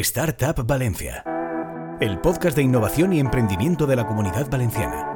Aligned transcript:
Startup 0.00 0.66
Valencia, 0.66 1.22
el 2.00 2.20
podcast 2.20 2.56
de 2.56 2.64
innovación 2.64 3.12
y 3.12 3.20
emprendimiento 3.20 3.86
de 3.86 3.94
la 3.94 4.04
comunidad 4.04 4.50
valenciana. 4.50 5.12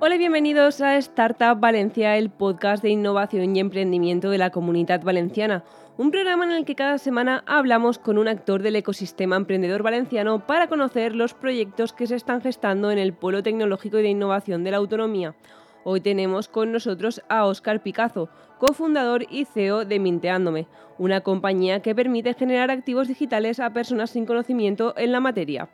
Hola 0.00 0.14
y 0.16 0.18
bienvenidos 0.18 0.82
a 0.82 0.98
Startup 0.98 1.58
Valencia, 1.58 2.18
el 2.18 2.28
podcast 2.28 2.82
de 2.82 2.90
innovación 2.90 3.56
y 3.56 3.60
emprendimiento 3.60 4.28
de 4.28 4.36
la 4.36 4.50
comunidad 4.50 5.02
valenciana. 5.02 5.64
Un 5.96 6.10
programa 6.10 6.44
en 6.44 6.50
el 6.50 6.66
que 6.66 6.74
cada 6.74 6.98
semana 6.98 7.42
hablamos 7.46 7.98
con 7.98 8.18
un 8.18 8.28
actor 8.28 8.62
del 8.62 8.76
ecosistema 8.76 9.36
emprendedor 9.36 9.82
valenciano 9.82 10.46
para 10.46 10.68
conocer 10.68 11.16
los 11.16 11.32
proyectos 11.32 11.94
que 11.94 12.06
se 12.06 12.16
están 12.16 12.42
gestando 12.42 12.90
en 12.90 12.98
el 12.98 13.14
polo 13.14 13.42
tecnológico 13.42 13.98
y 13.98 14.02
de 14.02 14.10
innovación 14.10 14.62
de 14.62 14.72
la 14.72 14.76
autonomía. 14.76 15.34
Hoy 15.84 16.00
tenemos 16.00 16.48
con 16.48 16.70
nosotros 16.70 17.22
a 17.28 17.44
Óscar 17.44 17.82
Picazo, 17.82 18.28
cofundador 18.62 19.26
y 19.28 19.44
CEO 19.44 19.84
de 19.84 19.98
Minteándome, 19.98 20.68
una 20.96 21.22
compañía 21.22 21.82
que 21.82 21.96
permite 21.96 22.32
generar 22.34 22.70
activos 22.70 23.08
digitales 23.08 23.58
a 23.58 23.72
personas 23.72 24.10
sin 24.10 24.24
conocimiento 24.24 24.94
en 24.96 25.10
la 25.10 25.18
materia. 25.18 25.68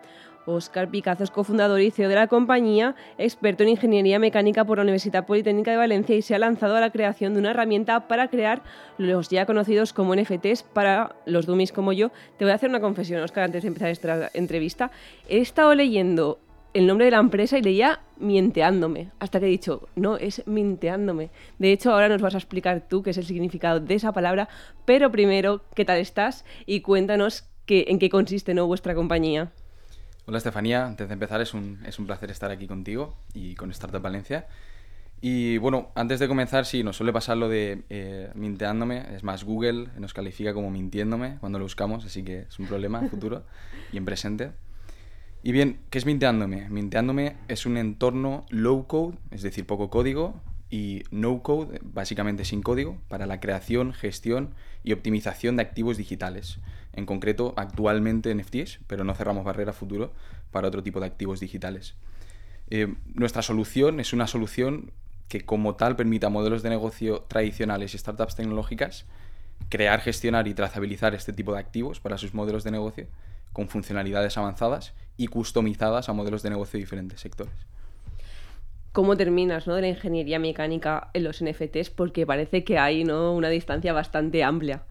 Óscar 0.46 0.88
Picazo 0.88 1.23
es 1.23 1.30
cofundador 1.30 1.82
y 1.82 1.91
CEO 1.91 2.09
de 2.09 2.15
la 2.15 2.29
compañía, 2.29 2.96
experto 3.19 3.62
en 3.62 3.69
ingeniería 3.69 4.19
mecánica 4.19 4.65
por 4.65 4.79
la 4.79 4.84
Universidad 4.84 5.27
Politécnica 5.27 5.70
de 5.70 5.77
Valencia 5.77 6.16
y 6.16 6.23
se 6.23 6.34
ha 6.34 6.38
lanzado 6.38 6.77
a 6.77 6.80
la 6.80 6.88
creación 6.88 7.34
de 7.34 7.41
una 7.41 7.51
herramienta 7.51 8.09
para 8.09 8.29
crear 8.29 8.62
los 8.96 9.29
ya 9.29 9.45
conocidos 9.45 9.93
como 9.93 10.16
NFTs 10.16 10.62
para 10.62 11.15
los 11.27 11.45
dummies 11.45 11.73
como 11.73 11.93
yo. 11.93 12.10
Te 12.38 12.46
voy 12.46 12.52
a 12.52 12.55
hacer 12.55 12.70
una 12.70 12.80
confesión, 12.80 13.23
Óscar, 13.23 13.45
antes 13.45 13.65
de 13.65 13.68
empezar 13.68 13.91
esta 13.91 14.30
entrevista. 14.32 14.91
He 15.29 15.41
estado 15.41 15.74
leyendo 15.74 16.38
el 16.75 16.87
nombre 16.87 17.07
de 17.07 17.11
la 17.11 17.19
empresa 17.19 17.59
y 17.59 17.63
leía 17.63 18.01
mienteándome, 18.19 19.11
hasta 19.19 19.41
que 19.41 19.47
he 19.47 19.51
dicho, 19.51 19.89
no, 19.97 20.17
es 20.17 20.43
minteándome. 20.47 21.31
De 21.59 21.73
hecho, 21.73 21.93
ahora 21.93 22.09
nos 22.09 22.23
vas 22.23 22.35
a 22.35 22.39
explicar 22.39 22.87
tú 22.89 23.03
qué 23.03 23.11
es 23.11 23.19
el 23.19 23.25
significado 23.25 23.81
de 23.81 23.95
esa 23.95 24.13
palabra, 24.13 24.49
pero 24.85 25.11
primero, 25.11 25.63
¿qué 25.75 25.85
tal 25.85 25.99
estás? 25.99 26.45
Y 26.67 26.81
cuéntanos 26.81 27.45
qué, 27.67 27.87
en 27.89 27.99
qué 27.99 28.11
consiste 28.11 28.55
¿no? 28.55 28.67
vuestra 28.67 28.95
compañía. 28.95 29.51
Hola 30.27 30.38
Estefanía, 30.38 30.87
antes 30.87 31.09
de 31.09 31.15
empezar 31.15 31.41
es 31.41 31.55
un, 31.55 31.80
es 31.87 31.99
un 31.99 32.07
placer 32.07 32.30
estar 32.30 32.51
aquí 32.51 32.66
contigo 32.66 33.16
y 33.32 33.55
con 33.55 33.71
Startup 33.71 34.03
Valencia. 34.03 34.47
Y 35.21 35.59
bueno, 35.59 35.91
antes 35.95 36.21
de 36.21 36.29
comenzar, 36.29 36.65
sí, 36.65 36.85
nos 36.85 36.97
suele 36.97 37.13
pasar 37.13 37.38
lo 37.38 37.49
de 37.49 37.82
eh, 37.88 38.30
minteándome. 38.35 39.16
Es 39.16 39.25
más, 39.25 39.43
Google 39.43 39.88
nos 39.99 40.15
califica 40.15 40.55
como 40.55 40.71
mintiéndome 40.71 41.38
cuando 41.41 41.59
lo 41.59 41.65
buscamos, 41.65 42.05
así 42.05 42.23
que 42.23 42.41
es 42.41 42.59
un 42.59 42.66
problema 42.66 43.01
en 43.01 43.09
futuro 43.10 43.45
y 43.91 43.97
en 43.97 44.05
presente. 44.05 44.53
Y 45.49 45.52
bien, 45.52 45.80
¿qué 45.88 45.96
es 45.96 46.04
Minteándome? 46.04 46.68
Minteándome 46.68 47.37
es 47.49 47.65
un 47.65 47.79
entorno 47.79 48.45
low 48.51 48.87
code, 48.87 49.16
es 49.30 49.41
decir, 49.41 49.66
poco 49.66 49.88
código, 49.88 50.43
y 50.68 51.04
no 51.10 51.43
code, 51.43 51.80
básicamente 51.82 52.45
sin 52.45 52.60
código, 52.60 52.99
para 53.09 53.24
la 53.24 53.41
creación, 53.41 53.95
gestión 53.95 54.52
y 54.85 54.93
optimización 54.93 55.57
de 55.57 55.63
activos 55.63 55.96
digitales. 55.96 56.59
En 56.93 57.07
concreto, 57.07 57.54
actualmente 57.57 58.35
NFTs, 58.35 58.80
pero 58.87 59.04
no 59.04 59.15
cerramos 59.15 59.43
barrera 59.43 59.73
futuro 59.73 60.13
para 60.51 60.69
otro 60.69 60.82
tipo 60.82 61.01
de 61.01 61.07
activos 61.07 61.41
digitales. 61.41 61.95
Eh, 62.69 62.95
nuestra 63.15 63.41
solución 63.41 64.00
es 64.00 64.12
una 64.12 64.26
solución 64.26 64.93
que 65.28 65.47
como 65.47 65.76
tal 65.76 65.97
permite 65.97 66.26
a 66.26 66.28
modelos 66.28 66.62
de 66.62 66.69
negocio 66.69 67.22
tradicionales 67.22 67.94
y 67.94 67.99
startups 67.99 68.37
tecnológicas 68.37 69.06
crear, 69.71 70.03
gestionar 70.03 70.47
y 70.47 70.53
trazabilizar 70.53 71.15
este 71.15 71.32
tipo 71.32 71.54
de 71.54 71.60
activos 71.60 72.00
para 72.00 72.19
sus 72.19 72.34
modelos 72.34 72.65
de 72.65 72.71
negocio 72.71 73.06
con 73.53 73.69
funcionalidades 73.69 74.37
avanzadas 74.38 74.94
y 75.16 75.27
customizadas 75.27 76.09
a 76.09 76.12
modelos 76.12 76.43
de 76.43 76.50
negocio 76.50 76.78
de 76.78 76.84
diferentes 76.84 77.21
sectores. 77.21 77.54
¿Cómo 78.93 79.16
terminas 79.16 79.66
¿no? 79.66 79.75
de 79.75 79.82
la 79.82 79.88
ingeniería 79.88 80.38
mecánica 80.38 81.10
en 81.12 81.25
los 81.25 81.43
NFTs? 81.43 81.91
Porque 81.91 82.26
parece 82.26 82.65
que 82.65 82.78
hay 82.78 83.04
¿no? 83.04 83.34
una 83.34 83.49
distancia 83.49 83.93
bastante 83.93 84.43
amplia. 84.43 84.82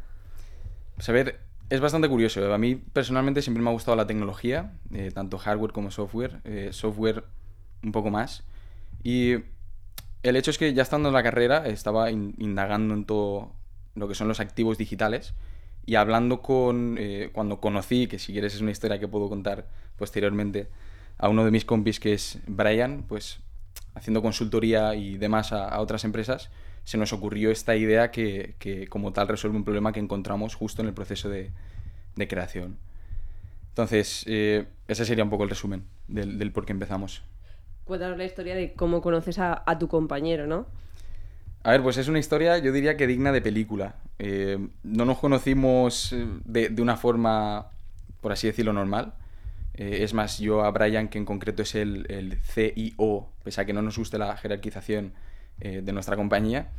Pues 0.95 1.09
a 1.09 1.11
ver, 1.11 1.39
es 1.69 1.79
bastante 1.81 2.07
curioso. 2.07 2.53
A 2.53 2.57
mí 2.57 2.75
personalmente 2.75 3.41
siempre 3.41 3.61
me 3.61 3.69
ha 3.69 3.73
gustado 3.73 3.97
la 3.97 4.07
tecnología, 4.07 4.73
eh, 4.93 5.11
tanto 5.13 5.37
hardware 5.37 5.71
como 5.71 5.91
software. 5.91 6.39
Eh, 6.43 6.69
software 6.71 7.23
un 7.83 7.91
poco 7.91 8.09
más. 8.09 8.43
Y 9.03 9.35
el 10.23 10.35
hecho 10.35 10.51
es 10.51 10.57
que 10.57 10.73
ya 10.73 10.83
estando 10.83 11.09
en 11.09 11.13
la 11.13 11.23
carrera 11.23 11.67
estaba 11.67 12.11
indagando 12.11 12.93
en 12.93 13.05
todo 13.05 13.51
lo 13.95 14.07
que 14.07 14.15
son 14.15 14.27
los 14.27 14.39
activos 14.39 14.77
digitales 14.77 15.33
y 15.87 15.95
hablando 15.95 16.41
con, 16.41 16.97
eh, 16.99 17.29
cuando 17.31 17.61
conocí, 17.61 18.07
que 18.07 18.19
si 18.19 18.33
quieres 18.33 18.53
es 18.53 18.61
una 18.61 18.71
historia 18.71 18.99
que 18.99 19.07
puedo 19.07 19.29
contar 19.29 19.65
posteriormente, 19.95 20.67
a 21.17 21.29
uno 21.29 21.45
de 21.45 21.49
mis 21.49 21.63
compis 21.63 21.99
que 21.99 22.13
es 22.13 22.39
Brian, 22.45 23.05
pues 23.07 23.39
haciendo 23.95 24.21
consultoría 24.21 24.93
y 24.95 25.17
demás 25.17 25.53
a, 25.53 25.79
otras 25.79 26.03
empresas, 26.03 26.51
se 26.83 26.97
nos 26.97 27.13
ocurrió 27.13 27.51
esta 27.51 27.75
idea 27.77 28.11
que, 28.11 28.55
que, 28.59 28.87
como 28.87 29.13
tal 29.13 29.29
resuelve 29.29 29.57
un 29.57 29.63
problema 29.63 29.93
que 29.93 30.01
encontramos 30.01 30.55
justo 30.55 30.81
en 30.81 30.89
el 30.89 30.93
proceso 30.93 31.29
de, 31.29 31.51
de 32.17 32.27
creación. 32.27 32.77
Entonces, 33.69 34.25
eh, 34.27 34.65
ese 34.89 35.05
sería 35.05 35.23
un 35.23 35.29
poco 35.29 35.45
el 35.45 35.49
resumen 35.49 35.85
del, 36.09 36.51
por 36.51 36.65
qué 36.65 36.73
empezamos. 36.73 37.23
Cuéntanos 37.85 38.17
la 38.17 38.25
historia 38.25 38.55
de 38.55 38.73
cómo 38.73 39.01
conoces 39.01 39.39
a 39.39 39.77
tu 39.79 39.87
compañero, 39.87 40.47
¿no? 40.47 40.65
A 41.67 41.71
ver, 41.71 41.83
pues 41.83 41.97
es 41.97 42.07
una 42.07 42.17
historia, 42.17 42.57
yo 42.59 42.71
diría 42.71 42.95
que 42.95 43.07
digna 43.07 43.33
de 43.33 43.41
película. 43.41 43.95
Eh, 44.19 44.57
no 44.83 45.03
nos 45.03 45.17
conocimos 45.17 46.13
eh, 46.13 46.25
de, 46.45 46.81
una 46.81 46.95
forma, 46.95 47.71
por 48.21 48.31
así 48.31 48.47
decirlo, 48.47 48.71
normal. 48.71 49.15
Eh, 49.73 49.97
es 49.99 50.13
más, 50.13 50.39
yo 50.39 50.63
a 50.63 50.71
Brian, 50.71 51.09
que 51.09 51.17
en 51.17 51.25
concreto 51.25 51.63
es 51.63 51.75
el, 51.75 52.05
el 52.07 52.37
CIO, 52.37 53.27
pese 53.43 53.59
a 53.59 53.65
que 53.65 53.73
no 53.73 53.81
nos 53.81 53.97
guste 53.97 54.17
la 54.17 54.37
jerarquización 54.37 55.11
de 55.59 55.91
nuestra 55.91 56.15
compañía. 56.15 56.69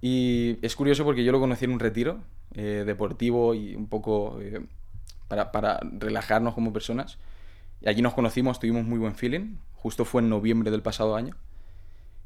Y 0.00 0.58
es 0.62 0.76
curioso 0.76 1.04
porque 1.04 1.24
yo 1.24 1.32
lo 1.32 1.40
conocí 1.40 1.64
en 1.64 1.72
un 1.72 1.80
retiro 1.80 2.20
deportivo 2.52 3.56
y 3.56 3.74
un 3.74 3.88
poco 3.88 4.38
para, 5.26 5.50
para 5.50 5.80
relajarnos 5.98 6.54
como 6.54 6.72
personas. 6.72 7.18
Y 7.80 7.88
allí 7.88 8.00
nos 8.00 8.14
conocimos, 8.14 8.60
tuvimos 8.60 8.84
muy 8.84 9.00
buen 9.00 9.16
feeling. 9.16 9.56
Justo 9.74 10.04
fue 10.04 10.22
en 10.22 10.28
noviembre 10.28 10.70
del 10.70 10.82
pasado 10.82 11.16
año. 11.16 11.34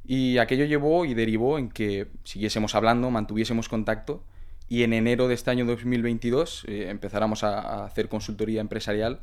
Y 0.07 0.39
aquello 0.39 0.67
llevó 0.67 1.05
y 1.05 1.15
derivó 1.15 1.59
en 1.59 1.71
que 1.71 2.09
siguiésemos 2.25 2.75
hablando, 2.75 3.11
mantuviésemos 3.11 3.69
contacto 3.69 4.23
y 4.69 4.83
en 4.83 4.93
enero 4.93 5.29
de 5.29 5.35
este 5.35 5.51
año 5.51 5.65
2022 5.67 6.65
eh, 6.69 6.91
empezáramos 6.91 7.45
a, 7.45 7.85
hacer 7.85 8.09
consultoría 8.09 8.61
empresarial 8.61 9.21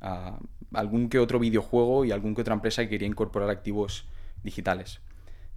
a 0.00 0.38
algún 0.72 1.08
que 1.08 1.18
otro 1.18 1.38
videojuego 1.38 2.04
y 2.04 2.12
algún 2.12 2.34
que 2.34 2.42
otra 2.42 2.54
empresa 2.54 2.82
que 2.82 2.88
quería 2.88 3.08
incorporar 3.08 3.50
activos 3.50 4.06
digitales. 4.42 5.00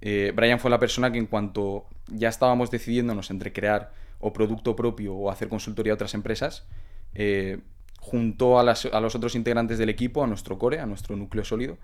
Eh, 0.01 0.33
Brian 0.35 0.59
fue 0.59 0.71
la 0.71 0.79
persona 0.79 1.11
que 1.11 1.19
en 1.19 1.27
cuanto 1.27 1.85
ya 2.07 2.29
estábamos 2.29 2.71
decidiéndonos 2.71 3.29
entre 3.29 3.53
crear 3.53 3.93
o 4.19 4.33
producto 4.33 4.75
propio 4.75 5.15
o 5.15 5.29
hacer 5.29 5.47
consultoría 5.47 5.93
a 5.93 5.95
otras 5.95 6.13
empresas, 6.13 6.65
eh, 7.13 7.59
juntó 7.99 8.59
a, 8.59 8.61
a 8.61 8.99
los 9.01 9.15
otros 9.15 9.35
integrantes 9.35 9.77
del 9.77 9.89
equipo, 9.89 10.23
a 10.23 10.27
nuestro 10.27 10.57
core, 10.57 10.79
a 10.79 10.85
nuestro 10.85 11.15
núcleo 11.15 11.45
sólido, 11.45 11.77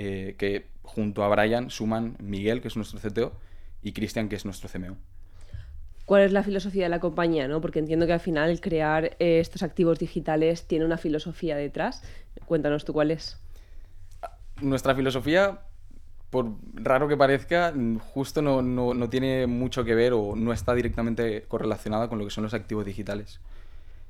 eh, 0.00 0.36
que 0.38 0.66
junto 0.84 1.24
a 1.24 1.28
Brian 1.28 1.70
suman 1.70 2.16
Miguel, 2.20 2.60
que 2.60 2.68
es 2.68 2.76
nuestro 2.76 3.00
CTO, 3.00 3.32
y 3.82 3.90
Cristian, 3.90 4.28
que 4.28 4.36
es 4.36 4.44
nuestro 4.44 4.68
CMO. 4.68 4.96
¿Cuál 6.06 6.22
es 6.22 6.30
la 6.30 6.44
filosofía 6.44 6.84
de 6.84 6.88
la 6.88 7.00
compañía? 7.00 7.48
¿no? 7.48 7.60
Porque 7.60 7.80
entiendo 7.80 8.06
que 8.06 8.12
al 8.12 8.20
final 8.20 8.60
crear 8.60 9.16
eh, 9.18 9.40
estos 9.40 9.64
activos 9.64 9.98
digitales 9.98 10.68
tiene 10.68 10.84
una 10.84 10.98
filosofía 10.98 11.56
detrás. 11.56 12.04
Cuéntanos 12.46 12.84
tú 12.84 12.92
cuál 12.92 13.10
es. 13.10 13.40
Nuestra 14.60 14.94
filosofía, 14.94 15.62
por 16.30 16.52
raro 16.74 17.08
que 17.08 17.16
parezca, 17.16 17.74
justo 18.14 18.40
no, 18.40 18.62
no, 18.62 18.94
no, 18.94 19.10
tiene 19.10 19.48
mucho 19.48 19.84
que 19.84 19.96
ver 19.96 20.12
o 20.12 20.36
no 20.36 20.52
está 20.52 20.76
directamente 20.76 21.42
correlacionada 21.48 22.08
con 22.08 22.20
lo 22.20 22.24
que 22.24 22.30
son 22.30 22.44
los 22.44 22.54
activos 22.54 22.86
digitales. 22.86 23.40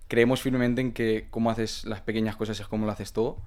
Creemos 0.07 0.43
firmemente 0.43 0.83
en 0.83 0.93
que 0.93 1.29
cómo 1.31 1.51
haces 1.51 1.87
las 1.87 2.03
pequeñas 2.03 2.37
cosas 2.37 2.61
es 2.61 2.69
como 2.69 2.85
lo 2.85 2.93
haces 2.93 3.15
todo 3.15 3.39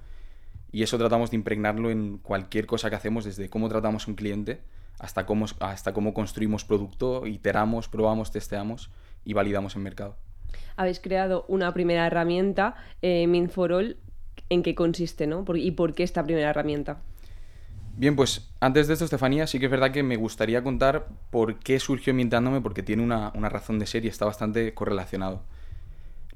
y 0.72 0.82
eso 0.82 0.98
tratamos 0.98 1.30
de 1.30 1.36
impregnarlo 1.36 1.90
en 1.90 2.18
cualquier 2.18 2.66
cosa 2.66 2.90
que 2.90 2.96
hacemos, 2.96 3.24
desde 3.24 3.48
cómo 3.48 3.68
tratamos 3.68 4.08
a 4.08 4.10
un 4.10 4.16
cliente 4.16 4.62
hasta 4.98 5.26
cómo, 5.26 5.46
hasta 5.60 5.92
cómo 5.92 6.14
construimos 6.14 6.64
producto, 6.64 7.26
iteramos, 7.26 7.88
probamos, 7.88 8.30
testeamos 8.30 8.90
y 9.24 9.34
validamos 9.34 9.76
en 9.76 9.82
mercado. 9.82 10.16
Habéis 10.76 11.00
creado 11.00 11.44
una 11.48 11.72
primera 11.74 12.06
herramienta, 12.06 12.74
eh, 13.02 13.26
Minforol. 13.26 13.96
¿En 14.48 14.62
qué 14.62 14.74
consiste 14.74 15.26
¿no? 15.26 15.44
¿Y 15.54 15.72
por 15.72 15.94
qué 15.94 16.02
esta 16.02 16.24
primera 16.24 16.50
herramienta? 16.50 17.02
Bien, 17.96 18.16
pues 18.16 18.50
antes 18.60 18.86
de 18.86 18.94
esto, 18.94 19.04
Estefanía, 19.04 19.46
sí 19.46 19.58
que 19.58 19.66
es 19.66 19.70
verdad 19.70 19.92
que 19.92 20.02
me 20.02 20.16
gustaría 20.16 20.62
contar 20.62 21.08
por 21.30 21.58
qué 21.58 21.78
surgió 21.78 22.14
Mintándome, 22.14 22.60
porque 22.60 22.82
tiene 22.82 23.02
una, 23.02 23.32
una 23.34 23.48
razón 23.48 23.78
de 23.78 23.86
ser 23.86 24.04
y 24.04 24.08
está 24.08 24.24
bastante 24.24 24.72
correlacionado. 24.72 25.42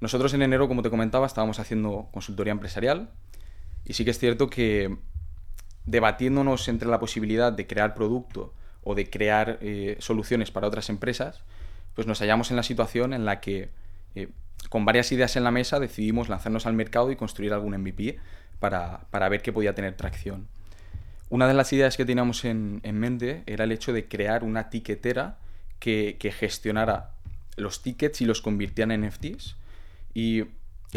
Nosotros 0.00 0.34
en 0.34 0.42
enero, 0.42 0.68
como 0.68 0.82
te 0.82 0.90
comentaba, 0.90 1.26
estábamos 1.26 1.58
haciendo 1.58 2.08
consultoría 2.12 2.52
empresarial, 2.52 3.10
y 3.86 3.94
sí 3.94 4.04
que 4.04 4.10
es 4.10 4.18
cierto 4.18 4.50
que 4.50 4.96
debatiéndonos 5.84 6.68
entre 6.68 6.88
la 6.88 6.98
posibilidad 6.98 7.52
de 7.52 7.66
crear 7.66 7.94
producto 7.94 8.52
o 8.82 8.94
de 8.94 9.08
crear 9.08 9.58
eh, 9.62 9.96
soluciones 10.00 10.50
para 10.50 10.66
otras 10.66 10.90
empresas, 10.90 11.42
pues 11.94 12.06
nos 12.06 12.18
hallamos 12.20 12.50
en 12.50 12.56
la 12.56 12.62
situación 12.62 13.12
en 13.12 13.24
la 13.24 13.40
que 13.40 13.70
eh, 14.14 14.28
con 14.68 14.84
varias 14.84 15.10
ideas 15.12 15.36
en 15.36 15.44
la 15.44 15.50
mesa 15.50 15.80
decidimos 15.80 16.28
lanzarnos 16.28 16.66
al 16.66 16.74
mercado 16.74 17.10
y 17.10 17.16
construir 17.16 17.52
algún 17.52 17.76
MVP 17.78 18.18
para, 18.58 19.28
ver 19.28 19.42
qué 19.42 19.52
podía 19.52 19.74
tener 19.74 19.96
tracción. 19.96 20.48
Una 21.28 21.46
de 21.46 21.54
las 21.54 21.72
ideas 21.72 21.96
que 21.96 22.04
teníamos 22.04 22.44
en, 22.44 22.80
mente 22.82 23.42
era 23.46 23.64
el 23.64 23.72
hecho 23.72 23.92
de 23.92 24.08
crear 24.08 24.44
una 24.44 24.70
tiquetera 24.70 25.38
que, 25.78 26.16
gestionara 26.36 27.12
los 27.56 27.82
tickets 27.82 28.20
y 28.20 28.24
los 28.24 28.42
convirtieran 28.42 28.90
en 28.92 29.08
NFTs. 29.08 29.56
Y 30.14 30.44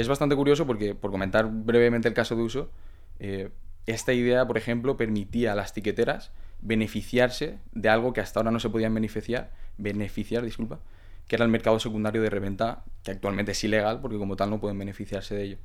es 0.02 0.08
bastante 0.08 0.36
curioso 0.36 0.66
porque, 0.66 0.96
por 0.96 1.12
comentar 1.12 1.50
brevemente 1.52 2.08
el 2.08 2.14
caso 2.14 2.36
de 2.36 2.42
uso, 2.44 2.72
eh, 3.20 3.50
esta 3.86 4.14
idea, 4.14 4.46
por 4.48 4.58
ejemplo, 4.58 4.98
permitía 4.98 5.54
a 5.54 5.56
las 5.56 5.74
tiqueteras 5.74 6.32
beneficiarse 6.62 7.60
de 7.72 7.90
algo 7.90 8.14
que 8.14 8.22
hasta 8.22 8.40
ahora 8.40 8.52
no 8.52 8.60
se 8.60 8.70
podían 8.70 8.94
beneficiar, 8.94 9.52
beneficiar, 9.78 10.44
disculpa, 10.44 10.80
que 11.28 11.36
era 11.36 11.46
el 11.46 11.52
mercado 11.52 11.80
secundario 11.80 12.22
de 12.22 12.30
reventa, 12.30 12.84
que 13.04 13.12
actualmente 13.12 13.54
es 13.54 13.64
ilegal 13.64 14.00
porque 14.02 14.18
como 14.18 14.36
tal 14.36 14.50
no 14.50 14.60
pueden 14.60 14.78
beneficiarse 14.78 15.36
de 15.36 15.44
ello. 15.44 15.58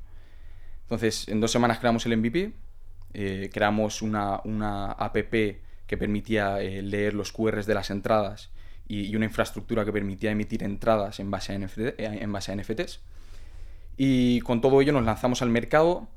Entonces, 0.83 1.27
en 1.27 1.41
dos 1.41 1.51
semanas 1.51 1.79
creamos 1.79 2.05
el 2.05 2.17
MVP, 2.17 2.53
eh, 3.13 3.49
creamos 3.53 4.01
una, 4.01 4.41
una, 4.43 4.91
app 4.91 5.15
que 5.15 5.97
permitía 5.97 6.61
eh, 6.61 6.81
leer 6.81 7.13
los 7.13 7.31
QRs 7.31 7.65
de 7.65 7.73
las 7.73 7.89
entradas 7.89 8.51
y, 8.87 9.15
una 9.15 9.25
infraestructura 9.25 9.85
que 9.85 9.91
permitía 9.91 10.31
emitir 10.31 10.63
entradas 10.63 11.19
en 11.19 11.31
base, 11.31 11.53
a 11.53 11.55
en 11.55 12.31
base 12.31 12.51
a 12.51 12.55
NFTs. 12.55 13.01
Y 13.97 14.41
con 14.41 14.61
todo 14.61 14.81
ello 14.81 14.93
nos 14.93 15.05
lanzamos 15.05 15.41
al 15.41 15.49
mercado, 15.49 16.07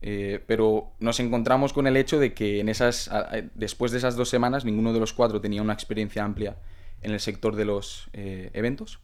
pero 0.00 0.92
nos 1.00 1.20
encontramos 1.20 1.72
con 1.72 1.86
el 1.86 1.96
hecho 1.96 2.18
de 2.18 2.34
que 2.34 2.60
en 2.60 2.68
esas, 2.68 3.10
después 3.54 3.92
de 3.92 3.98
esas 3.98 4.16
dos 4.16 4.28
semanas 4.28 4.64
ninguno 4.64 4.92
de 4.92 5.00
los 5.00 5.12
cuatro 5.12 5.40
tenía 5.40 5.62
una 5.62 5.72
experiencia 5.72 6.24
amplia 6.24 6.56
en 7.02 7.12
el 7.12 7.20
sector 7.20 7.56
de 7.56 7.64
los 7.64 8.08
eventos 8.12 9.00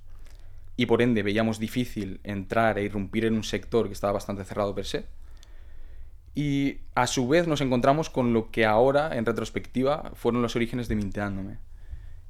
y 0.77 0.87
por 0.87 1.03
ende 1.03 1.23
veíamos 1.23 1.59
difícil 1.59 2.21
entrar 2.25 2.79
e 2.79 2.85
irrumpir 2.85 3.25
en 3.25 3.35
un 3.35 3.45
sector 3.45 3.87
que 3.87 3.93
estaba 3.93 4.15
bastante 4.15 4.45
cerrado 4.45 4.75
per 4.75 4.87
se. 4.87 5.05
Y 6.35 6.79
a 6.97 7.07
su 7.07 7.29
vez 7.29 7.47
nos 7.47 7.61
encontramos 7.61 8.11
con 8.11 8.33
lo 8.33 8.51
que 8.51 8.67
ahora, 8.67 9.17
en 9.17 9.25
retrospectiva, 9.25 10.11
fueron 10.15 10.43
los 10.43 10.57
orígenes 10.57 10.89
de 10.89 10.97
Minteándome, 10.97 11.59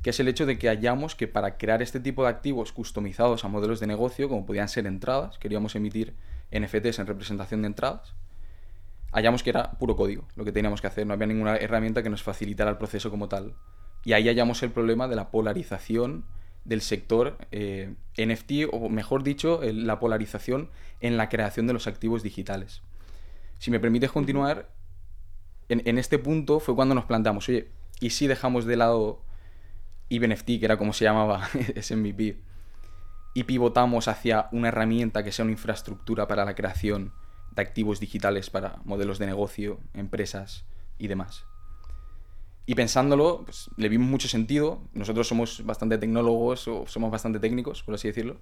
que 0.04 0.10
es 0.10 0.20
el 0.20 0.28
hecho 0.28 0.44
de 0.44 0.58
que 0.58 0.68
hallamos 0.68 1.14
que 1.14 1.26
para 1.26 1.56
crear 1.56 1.80
este 1.80 1.98
tipo 1.98 2.24
de 2.24 2.28
activos 2.28 2.72
customizados 2.72 3.42
a 3.42 3.48
modelos 3.48 3.80
de 3.80 3.86
negocio, 3.86 4.28
como 4.28 4.44
podían 4.44 4.68
ser 4.68 4.86
entradas, 4.86 5.38
queríamos 5.38 5.74
emitir 5.76 6.12
NFTs 6.52 6.98
en 6.98 7.06
representación 7.06 7.62
de 7.62 7.68
entradas, 7.68 8.14
hallamos 9.12 9.42
que 9.42 9.48
era 9.48 9.72
puro 9.72 9.96
código 9.96 10.28
lo 10.36 10.44
que 10.44 10.52
teníamos 10.52 10.82
que 10.82 10.88
hacer, 10.88 11.06
no 11.06 11.14
había 11.14 11.26
ninguna 11.26 11.56
herramienta 11.56 12.02
que 12.02 12.10
nos 12.10 12.22
facilitara 12.22 12.70
el 12.70 12.76
proceso 12.76 13.10
como 13.10 13.28
tal. 13.28 13.54
Y 14.04 14.12
ahí 14.12 14.28
hallamos 14.28 14.62
el 14.62 14.72
problema 14.72 15.08
de 15.08 15.16
la 15.16 15.30
polarización 15.30 16.26
del 16.66 16.82
sector 16.82 17.38
eh, 17.50 17.94
NFT, 18.18 18.68
o 18.72 18.90
mejor 18.90 19.22
dicho, 19.22 19.62
la 19.62 20.00
polarización 20.00 20.68
en 21.00 21.16
la 21.16 21.30
creación 21.30 21.66
de 21.66 21.72
los 21.72 21.86
activos 21.86 22.22
digitales. 22.22 22.82
Si 23.58 23.70
me 23.70 23.80
permites 23.80 24.12
continuar, 24.12 24.68
en, 25.70 25.96
este 25.96 26.18
punto 26.18 26.60
fue 26.60 26.74
cuando 26.74 26.94
nos 26.94 27.06
planteamos, 27.06 27.48
oye, 27.48 27.70
¿y 28.00 28.10
si 28.10 28.26
dejamos 28.26 28.66
de 28.66 28.76
lado 28.76 29.24
EvenFT, 30.10 30.58
que 30.58 30.64
era 30.64 30.76
como 30.76 30.92
se 30.92 31.04
llamaba 31.04 31.48
ese 31.74 31.96
MVP, 31.96 32.40
y 33.34 33.44
pivotamos 33.44 34.08
hacia 34.08 34.48
una 34.52 34.68
herramienta 34.68 35.24
que 35.24 35.32
sea 35.32 35.44
una 35.44 35.52
infraestructura 35.52 36.28
para 36.28 36.44
la 36.44 36.54
creación 36.54 37.12
de 37.52 37.62
activos 37.62 38.00
digitales 38.00 38.50
para 38.50 38.80
modelos 38.84 39.18
de 39.18 39.26
negocio, 39.26 39.80
empresas 39.92 40.64
y 40.98 41.08
demás? 41.08 41.44
Y 42.66 42.74
pensándolo, 42.74 43.42
pues, 43.44 43.70
le 43.76 43.88
vimos 43.88 44.08
mucho 44.08 44.28
sentido. 44.28 44.80
Nosotros 44.94 45.28
somos 45.28 45.64
bastante 45.66 45.98
tecnólogos 45.98 46.66
o 46.68 46.86
somos 46.86 47.10
bastante 47.10 47.38
técnicos, 47.38 47.82
por 47.82 47.94
así 47.94 48.08
decirlo. 48.08 48.40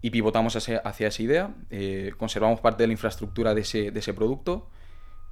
Y 0.00 0.10
pivotamos 0.10 0.56
hacia, 0.56 0.80
esa 0.84 1.22
idea, 1.22 1.54
eh, 1.70 2.12
conservamos 2.16 2.60
parte 2.60 2.82
de 2.82 2.88
la 2.88 2.92
infraestructura 2.92 3.54
de 3.54 3.62
ese, 3.62 4.14
producto 4.14 4.68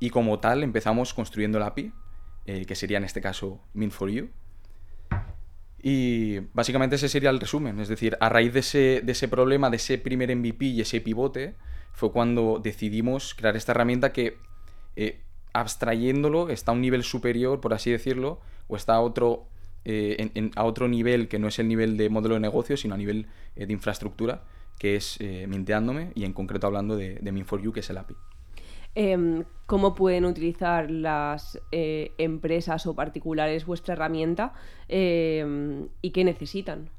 y 0.01 0.11
como 0.11 0.41
tal 0.41 0.63
empezamos 0.63 1.15
construyendo 1.15 1.59
la 1.59 1.67
API, 1.67 1.93
eh, 2.47 2.65
que 2.65 2.75
sería 2.75 2.97
en 2.99 3.05
este 3.05 3.21
caso 3.21 3.61
Mint4You. 3.75 4.31
Y 5.83 6.39
básicamente 6.55 6.97
ese 6.97 7.09
sería 7.09 7.31
el 7.31 7.41
resumen. 7.41 7.81
Es 7.81 7.89
decir, 7.89 8.17
a 8.21 8.29
raíz 8.29 8.53
de 8.55 8.61
ese, 8.61 9.03
de 9.05 9.13
ese 9.13 9.27
problema, 9.27 9.69
de 9.69 9.77
ese 9.77 9.99
primer 9.99 10.35
MVP 10.35 10.67
y 10.67 10.81
ese 10.81 11.01
pivote, 11.01 11.57
fue 11.93 12.13
cuando 12.13 12.61
decidimos 12.63 13.35
crear 13.35 13.57
esta 13.57 13.73
herramienta 13.73 14.13
que 14.13 14.39
eh, 14.97 15.21
abstrayéndolo, 15.53 16.49
está 16.49 16.71
a 16.71 16.75
un 16.75 16.81
nivel 16.81 17.03
superior, 17.03 17.61
por 17.61 17.75
así 17.75 17.91
decirlo, 17.91 18.41
o 18.69 18.77
está 18.77 18.95
a 18.95 19.01
otro, 19.01 19.49
eh, 19.85 20.51
a 20.55 20.65
otro 20.65 20.89
nivel 20.89 21.29
que 21.29 21.39
no 21.39 21.49
es 21.49 21.59
el 21.59 21.69
nivel 21.69 21.97
de 21.97 22.09
modelo 22.09 22.35
de 22.35 22.41
negocio, 22.41 22.77
sino 22.77 22.95
a 22.95 22.99
nivel 22.99 23.27
eh, 23.57 23.67
de 23.67 23.73
infraestructura, 23.73 24.45
que 24.79 24.97
es 24.97 25.19
Minteándome, 25.21 26.13
y 26.15 26.25
en 26.25 26.33
concreto 26.33 26.67
hablando 26.67 26.97
de, 26.97 27.17
de 27.17 27.33
Min4U, 27.33 27.73
que 27.73 27.81
es 27.81 27.91
el 27.91 27.99
API. 27.99 28.17
Em, 28.95 29.45
¿Cómo 29.67 29.95
pueden 29.95 30.27
utilizar 30.27 30.91
las 30.91 31.59
empresas 31.71 32.87
o 32.87 32.95
particulares 32.95 33.65
vuestra 33.65 33.95
herramienta 33.95 34.53
em, 34.89 35.89
y 36.03 36.11
qué 36.11 36.25
necesitan? 36.25 36.91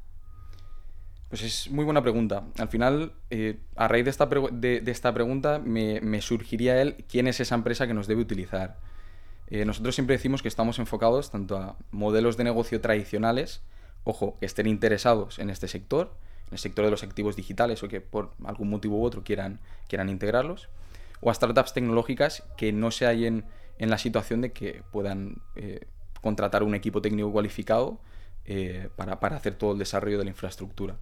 Pues 1.33 1.41
es 1.41 1.71
muy 1.71 1.83
buena 1.83 2.03
pregunta. 2.03 2.43
Al 2.59 2.67
final, 2.67 3.13
eh, 3.31 3.57
a 3.75 3.87
raíz 3.87 4.05
de 4.05 4.11
esta, 4.11 4.27
de, 4.27 4.83
esta 4.85 5.11
pregunta, 5.15 5.57
me, 5.57 6.21
surgiría 6.21 6.79
él 6.79 7.05
quién 7.09 7.25
es 7.25 7.39
esa 7.39 7.55
empresa 7.55 7.87
que 7.87 7.95
nos 7.95 8.05
debe 8.05 8.21
utilizar. 8.21 8.77
Eh, 9.47 9.65
nosotros 9.65 9.95
siempre 9.95 10.15
decimos 10.15 10.43
que 10.43 10.47
estamos 10.47 10.77
enfocados 10.77 11.31
tanto 11.31 11.57
a 11.57 11.75
modelos 11.89 12.37
de 12.37 12.43
negocio 12.43 12.81
tradicionales, 12.81 13.63
ojo, 14.03 14.37
que 14.39 14.45
estén 14.45 14.67
interesados 14.67 15.39
en 15.39 15.49
este 15.49 15.67
sector, 15.67 16.13
en 16.49 16.53
el 16.53 16.59
sector 16.59 16.85
de 16.85 16.91
los 16.91 17.01
activos 17.01 17.35
digitales 17.35 17.81
o 17.81 17.87
que 17.87 17.99
por 17.99 18.35
algún 18.45 18.69
motivo 18.69 18.99
u 18.99 19.03
otro 19.03 19.23
quieran, 19.23 19.59
quieran 19.87 20.09
integrarlos, 20.09 20.69
o 21.23 21.29
a 21.29 21.33
startups 21.33 21.73
tecnológicas 21.73 22.43
que 22.57 22.71
no 22.73 22.91
se 22.91 23.05
hallen 23.05 23.45
en 23.79 23.89
la 23.89 23.97
situación 23.97 24.41
de 24.41 24.51
que 24.51 24.83
puedan 24.91 25.41
eh, 25.55 25.87
contratar 26.21 26.63
un 26.63 26.75
equipo 26.75 27.01
técnico 27.01 27.31
cualificado 27.31 27.99
para, 28.97 29.21
para 29.21 29.37
hacer 29.37 29.55
todo 29.55 29.71
el 29.71 29.79
desarrollo 29.79 30.17
de 30.17 30.25
la 30.25 30.29
infraestructura. 30.31 30.97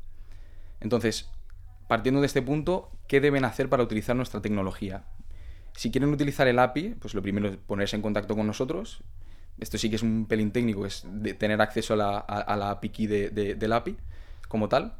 Entonces, 0.79 1.31
partiendo 1.87 2.21
de 2.21 2.27
este 2.27 2.41
punto, 2.41 2.91
¿qué 3.07 3.19
deben 3.19 3.45
hacer 3.45 3.67
para 3.67 3.81
utilizar 3.81 4.15
nuestra 4.15 4.41
tecnología? 4.41 5.05
Si 5.75 5.91
quieren 5.91 6.11
utilizar 6.11 6.47
el 6.47 6.59
API, 6.59 6.95
pues 6.99 7.13
lo 7.13 7.21
primero 7.21 7.47
es 7.47 7.57
ponerse 7.57 7.95
en 7.95 8.01
contacto 8.01 8.35
con 8.35 8.47
nosotros. 8.47 9.03
Esto 9.59 9.77
sí 9.77 9.89
que 9.89 9.95
es 9.95 10.03
un 10.03 10.25
pelín 10.25 10.51
técnico, 10.51 10.85
es 10.85 11.03
de 11.05 11.33
tener 11.33 11.61
acceso 11.61 11.93
a 11.93 11.97
la, 11.97 12.71
API 12.71 12.89
key 12.89 13.07
del 13.07 13.73
API 13.73 13.97
como 14.47 14.69
tal. 14.69 14.95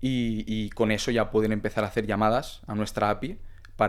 Y, 0.00 0.70
con 0.70 0.90
eso 0.90 1.10
ya 1.10 1.30
pueden 1.30 1.52
empezar 1.52 1.84
a 1.84 1.86
hacer 1.86 2.06
llamadas 2.06 2.62
a 2.66 2.74
nuestra 2.74 3.10
API 3.10 3.38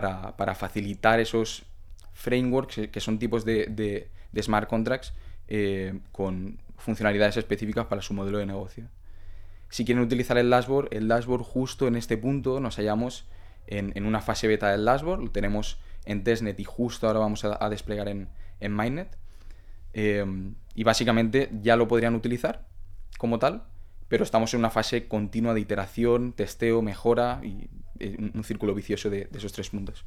para, 0.00 0.54
facilitar 0.54 1.20
esos 1.20 1.64
frameworks 2.12 2.88
que 2.90 3.00
son 3.00 3.18
tipos 3.18 3.44
de, 3.44 4.08
smart 4.40 4.68
contracts 4.68 5.12
eh, 5.48 6.00
con 6.12 6.58
funcionalidades 6.76 7.36
específicas 7.36 7.86
para 7.86 8.02
su 8.02 8.14
modelo 8.14 8.38
de 8.38 8.46
negocio. 8.46 8.88
Si 9.68 9.84
quieren 9.84 10.02
utilizar 10.02 10.36
el 10.38 10.50
dashboard, 10.50 10.88
el 10.92 11.08
dashboard 11.08 11.42
justo 11.42 11.86
en 11.86 11.96
este 11.96 12.16
punto 12.16 12.60
nos 12.60 12.76
hallamos 12.76 13.26
en, 13.66 14.04
una 14.04 14.20
fase 14.20 14.46
beta 14.46 14.70
del 14.70 14.84
dashboard, 14.84 15.20
lo 15.20 15.30
tenemos 15.30 15.78
en 16.04 16.22
testnet 16.24 16.58
y 16.60 16.64
justo 16.64 17.06
ahora 17.06 17.20
vamos 17.20 17.44
a, 17.44 17.68
desplegar 17.70 18.08
en, 18.08 18.28
en 18.60 18.72
Mainnet. 18.72 19.16
Em, 19.92 20.56
y 20.74 20.82
básicamente 20.82 21.50
ya 21.62 21.76
lo 21.76 21.86
podrían 21.86 22.14
utilizar 22.14 22.66
como 23.16 23.38
tal, 23.38 23.62
pero 24.08 24.24
estamos 24.24 24.52
en 24.54 24.60
una 24.60 24.70
fase 24.70 25.06
continua 25.06 25.54
de 25.54 25.60
iteración, 25.60 26.32
testeo, 26.32 26.82
mejora 26.82 27.40
y 27.42 27.48
eh, 27.62 27.68
un, 28.18 28.44
círculo 28.44 28.74
vicioso 28.74 29.10
de, 29.10 29.28
esos 29.34 29.52
tres 29.52 29.70
puntos. 29.70 30.04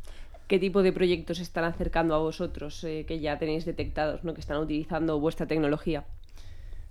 ¿Qué 0.48 0.60
tipo 0.60 0.84
de 0.84 0.94
proyectos 0.94 1.40
están 1.40 1.66
acercando 1.66 2.16
a 2.16 2.20
vosotros 2.20 2.84
eh, 2.84 3.06
que 3.08 3.20
ya 3.20 3.38
tenéis 3.38 3.66
detectados, 3.66 4.24
¿no? 4.24 4.34
que 4.34 4.42
están 4.42 4.58
utilizando 4.58 5.20
vuestra 5.20 5.46
tecnología? 5.46 6.06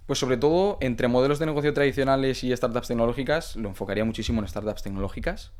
Pues 0.06 0.18
sobre 0.18 0.36
todo 0.36 0.78
entre 0.80 1.08
modelos 1.08 1.38
de 1.38 1.46
negocio 1.46 1.75
tradicionales 1.75 2.44
y 2.44 2.54
startups 2.56 2.88
tecnológicas, 2.88 3.56
lo 3.56 3.68
enfocaría 3.68 4.04
muchísimo 4.04 4.40
en 4.40 4.48
startups 4.48 4.82
tecnológicas. 4.82 5.52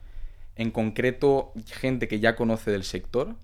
En 0.54 0.70
concreto, 0.70 1.52
gente 1.66 2.06
que 2.06 2.20
ya 2.20 2.36
conoce 2.36 2.70
del 2.70 2.84
sector 2.84 3.34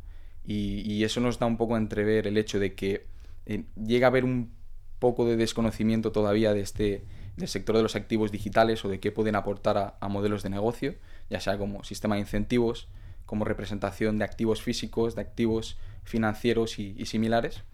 y, 0.47 1.04
eso 1.04 1.21
nos 1.21 1.38
da 1.38 1.47
un 1.47 1.56
poco 1.56 1.75
a 1.75 1.78
entrever 1.78 2.26
el 2.26 2.37
hecho 2.37 2.59
de 2.59 2.75
que 2.75 3.06
eh, 3.47 3.64
llega 3.76 4.06
a 4.06 4.11
haber 4.11 4.25
un 4.25 4.52
poco 4.99 5.26
de 5.26 5.37
desconocimiento 5.37 6.12
todavía 6.12 6.54
de 6.54 6.61
este, 6.61 7.04
del 7.37 7.49
sector 7.49 7.76
de 7.76 7.82
los 7.82 7.97
activos 7.97 8.30
digitales 8.30 8.85
o 8.85 8.88
de 8.88 9.00
qué 9.00 9.11
pueden 9.11 9.35
aportar 9.35 9.97
a, 9.99 10.09
modelos 10.09 10.42
de 10.42 10.50
negocio, 10.50 10.94
ya 11.31 11.41
sea 11.41 11.59
como 11.59 11.85
sistema 11.85 12.17
de 12.17 12.23
incentivos, 12.23 12.88
como 13.26 13.45
representación 13.45 14.19
de 14.19 14.25
activos 14.25 14.62
físicos, 14.62 15.14
de 15.14 15.23
activos 15.23 15.79
financieros 16.05 16.79
y 16.79 17.07
similares. 17.07 17.64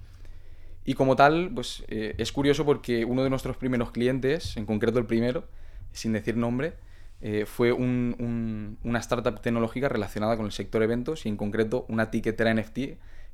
Y 0.88 0.94
como 0.94 1.16
tal, 1.16 1.50
pues 1.54 1.84
eh, 1.88 2.14
es 2.16 2.32
curioso 2.32 2.64
porque 2.64 3.04
uno 3.04 3.22
de 3.22 3.28
nuestros 3.28 3.58
primeros 3.58 3.90
clientes, 3.90 4.56
en 4.56 4.64
concreto 4.64 4.98
el 4.98 5.04
primero, 5.04 5.44
sin 5.92 6.14
decir 6.14 6.34
nombre, 6.38 6.76
eh, 7.20 7.44
fue 7.44 7.72
una 7.74 8.98
startup 8.98 9.38
tecnológica 9.42 9.90
relacionada 9.90 10.38
con 10.38 10.46
el 10.46 10.52
sector 10.52 10.82
eventos 10.82 11.26
y 11.26 11.28
en 11.28 11.36
concreto 11.36 11.84
una 11.90 12.10
tiquetera 12.10 12.54
NFT 12.54 12.78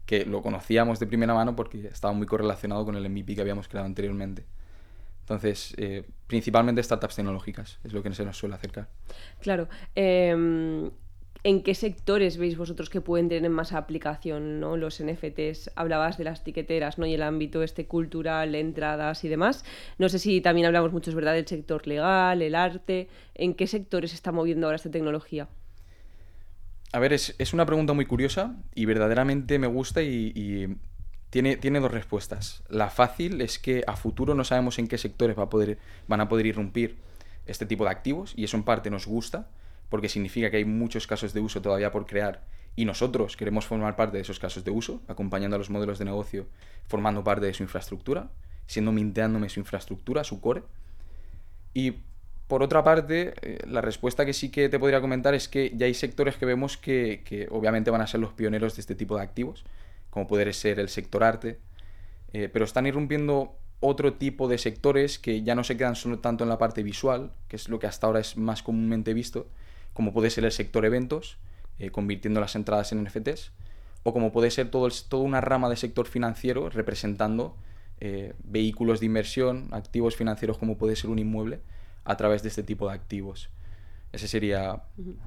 que 0.05 0.25
lo 0.27 0.43
conocíamos 0.43 0.99
de 0.99 1.07
primera 1.07 1.33
mano 1.33 1.55
porque 1.55 1.87
estaba 1.87 2.13
muy 2.13 2.27
correlacionado 2.27 2.85
con 2.85 2.97
el 2.97 3.09
MVP 3.09 3.37
que 3.37 3.43
habíamos 3.43 3.69
creado 3.69 3.87
anteriormente. 3.87 4.45
Entonces, 5.25 5.75
eh, 5.79 6.05
principalmente 6.27 6.83
startups 6.83 7.17
tecnológicas 7.17 7.79
es 7.83 7.95
lo 7.95 8.03
que 8.03 8.13
se 8.13 8.27
nos 8.27 8.37
suele 8.37 8.57
acercar. 8.57 8.89
Claro. 9.41 9.69
Em, 9.95 10.91
¿En 11.47 11.63
qué 11.63 11.75
sectores 11.75 12.39
veis 12.39 12.57
vosotros 12.57 12.89
que 12.89 13.03
pueden 13.03 13.29
tener 13.29 13.51
más 13.51 13.73
aplicación 13.73 14.61
¿no? 14.61 14.77
los 14.79 15.03
NFTs? 15.03 15.73
Hablabas 15.77 16.17
de 16.17 16.25
las 16.25 16.43
tiqueteras 16.43 16.99
¿no? 16.99 17.05
y 17.05 17.15
el 17.15 17.23
ámbito 17.23 17.63
este 17.63 17.87
cultural, 17.87 18.55
entradas 18.55 19.25
y 19.25 19.29
demás. 19.29 19.65
No 19.99 20.09
sé 20.09 20.19
si 20.19 20.41
también 20.41 20.67
hablamos 20.67 20.93
mucho, 20.93 21.11
es 21.11 21.17
verdad, 21.17 21.35
del 21.35 21.47
sector 21.47 21.87
legal, 21.87 22.41
el 22.41 22.55
arte. 22.55 23.09
¿En 23.35 23.53
qué 23.55 23.67
sectores 23.67 24.11
se 24.11 24.17
está 24.17 24.33
moviendo 24.33 24.67
ahora 24.67 24.77
esta 24.77 24.91
tecnología? 24.91 25.49
A 26.93 26.99
ver, 26.99 27.13
es, 27.13 27.53
una 27.53 27.67
pregunta 27.67 27.93
muy 27.93 28.07
curiosa 28.07 28.57
y 28.75 28.85
verdaderamente 28.85 29.59
me 29.59 29.67
gusta 29.67 30.01
y, 30.01 30.77
tiene, 31.35 31.57
tiene, 31.57 31.81
dos 31.81 31.91
respuestas. 31.91 32.63
La 32.69 32.91
fácil 32.91 33.41
es 33.41 33.59
que 33.59 33.83
a 33.89 33.97
futuro 33.97 34.37
no 34.37 34.45
sabemos 34.45 34.79
en 34.79 34.87
qué 34.87 34.99
sectores 34.99 35.37
va 35.37 35.43
a 35.43 35.51
poder, 35.51 35.79
van 36.07 36.21
a 36.21 36.29
poder 36.29 36.47
irrumpir 36.47 36.97
este 37.47 37.67
tipo 37.67 37.83
de 37.83 37.91
activos 37.91 38.35
y 38.37 38.45
eso 38.45 38.57
en 38.57 38.63
parte 38.63 38.89
nos 38.89 39.07
gusta 39.09 39.49
porque 39.89 40.09
significa 40.09 40.49
que 40.49 40.59
hay 40.59 40.65
muchos 40.65 41.09
casos 41.09 41.33
de 41.35 41.41
uso 41.41 41.61
todavía 41.61 41.91
por 41.91 42.07
crear 42.07 42.45
y 42.77 42.85
nosotros 42.85 43.37
queremos 43.37 43.67
formar 43.67 43.97
parte 43.97 44.17
de 44.17 44.23
esos 44.23 44.39
casos 44.39 44.63
de 44.63 44.71
uso, 44.71 45.03
acompañando 45.09 45.57
a 45.57 45.59
los 45.59 45.71
modelos 45.71 45.99
de 45.99 46.05
negocio, 46.05 46.47
formando 46.87 47.25
parte 47.25 47.47
de 47.47 47.55
su 47.55 47.65
infraestructura, 47.65 48.31
siendo 48.69 48.93
minteándome 48.93 49.49
su 49.49 49.59
infraestructura, 49.59 50.23
su 50.23 50.41
core. 50.41 50.63
Y 51.73 51.95
por 52.47 52.63
otra 52.63 52.85
parte, 52.85 53.35
eh, 53.43 53.59
la 53.67 53.81
respuesta 53.81 54.25
que 54.25 54.33
sí 54.33 54.51
que 54.51 54.69
te 54.69 54.79
podría 54.79 55.01
comentar 55.01 55.35
es 55.35 55.49
que 55.49 55.73
ya 55.75 55.87
hay 55.87 55.95
sectores 55.95 56.37
que 56.37 56.47
vemos 56.47 56.77
que, 56.77 57.49
obviamente 57.51 57.91
van 57.91 58.03
a 58.03 58.07
ser 58.07 58.21
los 58.21 58.33
pioneros 58.33 58.77
de 58.77 58.81
este 58.83 58.95
tipo 58.95 59.17
de 59.17 59.23
activos, 59.23 59.65
como 60.15 60.29
puede 60.29 60.53
ser 60.53 60.79
el 60.79 60.89
sector 60.89 61.25
arte, 61.25 61.59
eh, 62.33 62.49
pero 62.49 62.65
están 62.65 62.87
irrumpiendo 62.87 63.59
otro 63.81 64.15
tipo 64.15 64.47
de 64.47 64.59
sectores 64.59 65.19
que 65.19 65.43
ya 65.43 65.57
no 65.57 65.65
se 65.65 65.77
quedan 65.77 65.97
solo 65.97 66.21
tanto 66.21 66.45
en 66.45 66.51
la 66.51 66.57
parte 66.57 66.85
visual, 66.85 67.33
que 67.49 67.57
es 67.57 67.69
lo 67.69 67.81
que 67.81 67.89
hasta 67.89 68.07
ahora 68.07 68.21
es 68.21 68.37
más 68.37 68.63
comúnmente 68.63 69.13
visto, 69.13 69.49
como 69.93 70.13
puede 70.13 70.31
ser 70.31 70.45
el 70.45 70.53
sector 70.53 70.85
eventos, 70.85 71.39
eh, 71.81 71.91
convirtiendo 71.91 72.41
las 72.41 72.55
entradas 72.55 72.93
en 72.93 73.03
NFTs, 73.03 73.51
o 74.05 74.13
como 74.13 74.31
puede 74.31 74.53
ser 74.53 74.71
todo 74.71 74.89
toda 75.09 75.25
una 75.25 75.41
rama 75.41 75.69
de 75.69 75.75
sector 75.75 76.07
financiero 76.07 76.71
representando 76.71 77.57
eh, 77.99 78.35
vehículos 78.45 79.01
de 79.01 79.07
inversión, 79.07 79.67
activos 79.73 80.15
financieros 80.15 80.59
como 80.59 80.79
puede 80.79 80.95
ser 80.95 81.11
un 81.11 81.19
inmueble, 81.19 81.59
a 82.05 82.17
través 82.17 82.45
de 82.45 82.51
este 82.51 82.63
tipo 82.63 82.87
de 82.87 82.95
activos. 82.95 83.51
Esa 84.15 84.29
sería 84.29 84.81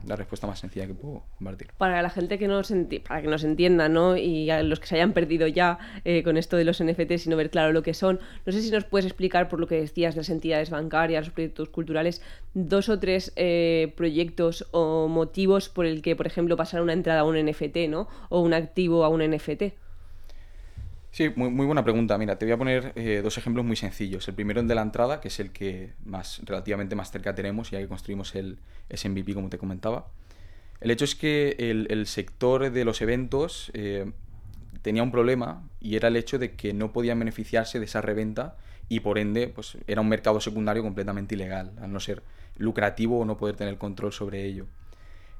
la 0.06 0.16
respuesta 0.16 0.48
más 0.48 0.60
sencilla 0.60 0.88
que 0.88 0.94
puedo 0.94 1.24
compartir. 1.38 1.68
Para 1.78 2.02
la 2.02 2.10
gente 2.10 2.40
que 2.40 2.48
nos, 2.48 2.74
para 3.06 3.22
que 3.22 3.28
nos 3.28 3.44
entienda, 3.44 3.90
¿no? 3.90 4.16
Y 4.16 4.50
a 4.50 4.64
los 4.64 4.80
que 4.80 4.88
se 4.88 4.96
hayan 4.96 5.12
perdido 5.12 5.46
ya 5.48 5.78
eh, 6.06 6.24
con 6.24 6.38
esto 6.38 6.56
de 6.56 6.64
los 6.64 6.82
NFTs 6.82 7.28
y 7.28 7.30
no 7.30 7.36
ver 7.36 7.50
claro 7.50 7.74
lo 7.74 7.84
que 7.84 7.94
son, 7.94 8.20
no 8.46 8.54
sé 8.54 8.62
si 8.62 8.72
nos 8.72 8.86
puedes 8.86 9.06
explicar, 9.06 9.50
por 9.50 9.60
lo 9.60 9.68
que 9.68 9.76
decías, 9.76 10.16
las 10.16 10.30
entidades 10.30 10.70
bancarias, 10.70 11.26
los 11.26 11.34
proyectos 11.34 11.68
culturales, 11.68 12.22
dos 12.54 12.88
o 12.88 12.98
tres 12.98 13.34
eh, 13.36 13.94
proyectos 13.98 14.68
o 14.72 15.10
motivos 15.10 15.68
por 15.68 15.86
el 15.86 16.02
que, 16.02 16.16
por 16.16 16.28
ejemplo, 16.28 16.56
pasar 16.56 16.82
una 16.82 16.94
entrada 16.94 17.22
a 17.22 17.24
un 17.26 17.36
NFT, 17.36 17.90
¿no? 17.90 18.08
O 18.30 18.40
un 18.40 18.54
activo 18.54 19.04
a 19.04 19.10
un 19.10 19.22
NFT. 19.22 19.74
Sí, 21.18 21.32
muy, 21.36 21.66
buena 21.66 21.84
pregunta. 21.84 22.16
Mira, 22.20 22.38
te 22.38 22.46
voy 22.46 22.52
a 22.52 22.58
poner 22.58 22.94
eh, 22.96 23.22
dos 23.24 23.40
ejemplos 23.40 23.66
muy 23.66 23.76
sencillos. 23.76 24.28
El 24.28 24.36
primero 24.36 24.62
el 24.62 24.68
de 24.68 24.76
la 24.76 24.84
entrada, 24.84 25.20
que 25.20 25.30
es 25.30 25.40
el 25.40 25.50
que 25.50 25.94
más 26.06 26.42
relativamente 26.46 26.96
más 26.96 27.10
cerca 27.10 27.34
tenemos, 27.34 27.72
ya 27.72 27.80
que 27.80 27.88
construimos 27.88 28.36
el 28.36 28.60
SMVP, 28.94 29.34
como 29.34 29.50
te 29.50 29.58
comentaba. 29.58 30.12
El 30.80 30.92
hecho 30.92 31.06
es 31.06 31.16
que 31.16 31.56
el, 31.58 32.06
sector 32.06 32.70
de 32.70 32.86
los 32.86 33.02
eventos 33.02 33.72
eh, 33.74 34.12
tenía 34.84 35.02
un 35.02 35.10
problema 35.10 35.68
y 35.82 35.96
era 35.96 36.10
el 36.10 36.18
hecho 36.18 36.38
de 36.38 36.52
que 36.52 36.72
no 36.74 36.94
podían 36.94 37.18
beneficiarse 37.18 37.80
de 37.80 37.86
esa 37.86 38.02
reventa 38.02 38.56
y 38.88 39.00
por 39.00 39.18
ende 39.18 39.48
pues, 39.48 39.80
era 39.88 40.02
un 40.02 40.10
mercado 40.10 40.40
secundario 40.40 40.84
completamente 40.84 41.34
ilegal, 41.34 41.72
al 41.82 41.92
no 41.92 42.00
ser 42.00 42.22
lucrativo 42.58 43.18
o 43.22 43.26
no 43.26 43.38
poder 43.38 43.56
tener 43.56 43.80
control 43.80 44.14
sobre 44.14 44.46
ello. 44.46 44.68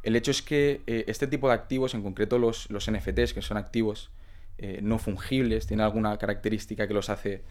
El 0.02 0.16
hecho 0.16 0.32
es 0.32 0.42
que 0.42 0.82
eh, 0.88 1.04
este 1.06 1.28
tipo 1.28 1.50
de 1.50 1.54
activos, 1.54 1.94
en 1.94 2.02
concreto 2.02 2.40
los, 2.40 2.68
los 2.72 2.90
NFTs, 2.90 3.36
que 3.36 3.44
son 3.44 3.58
activos 3.58 4.10
eh, 4.58 4.80
no 4.82 4.98
fungibles, 4.98 5.68
tiene 5.68 5.84
alguna 5.84 6.18
característica 6.18 6.88
que 6.88 6.94
los 6.94 7.10
hace, 7.10 7.44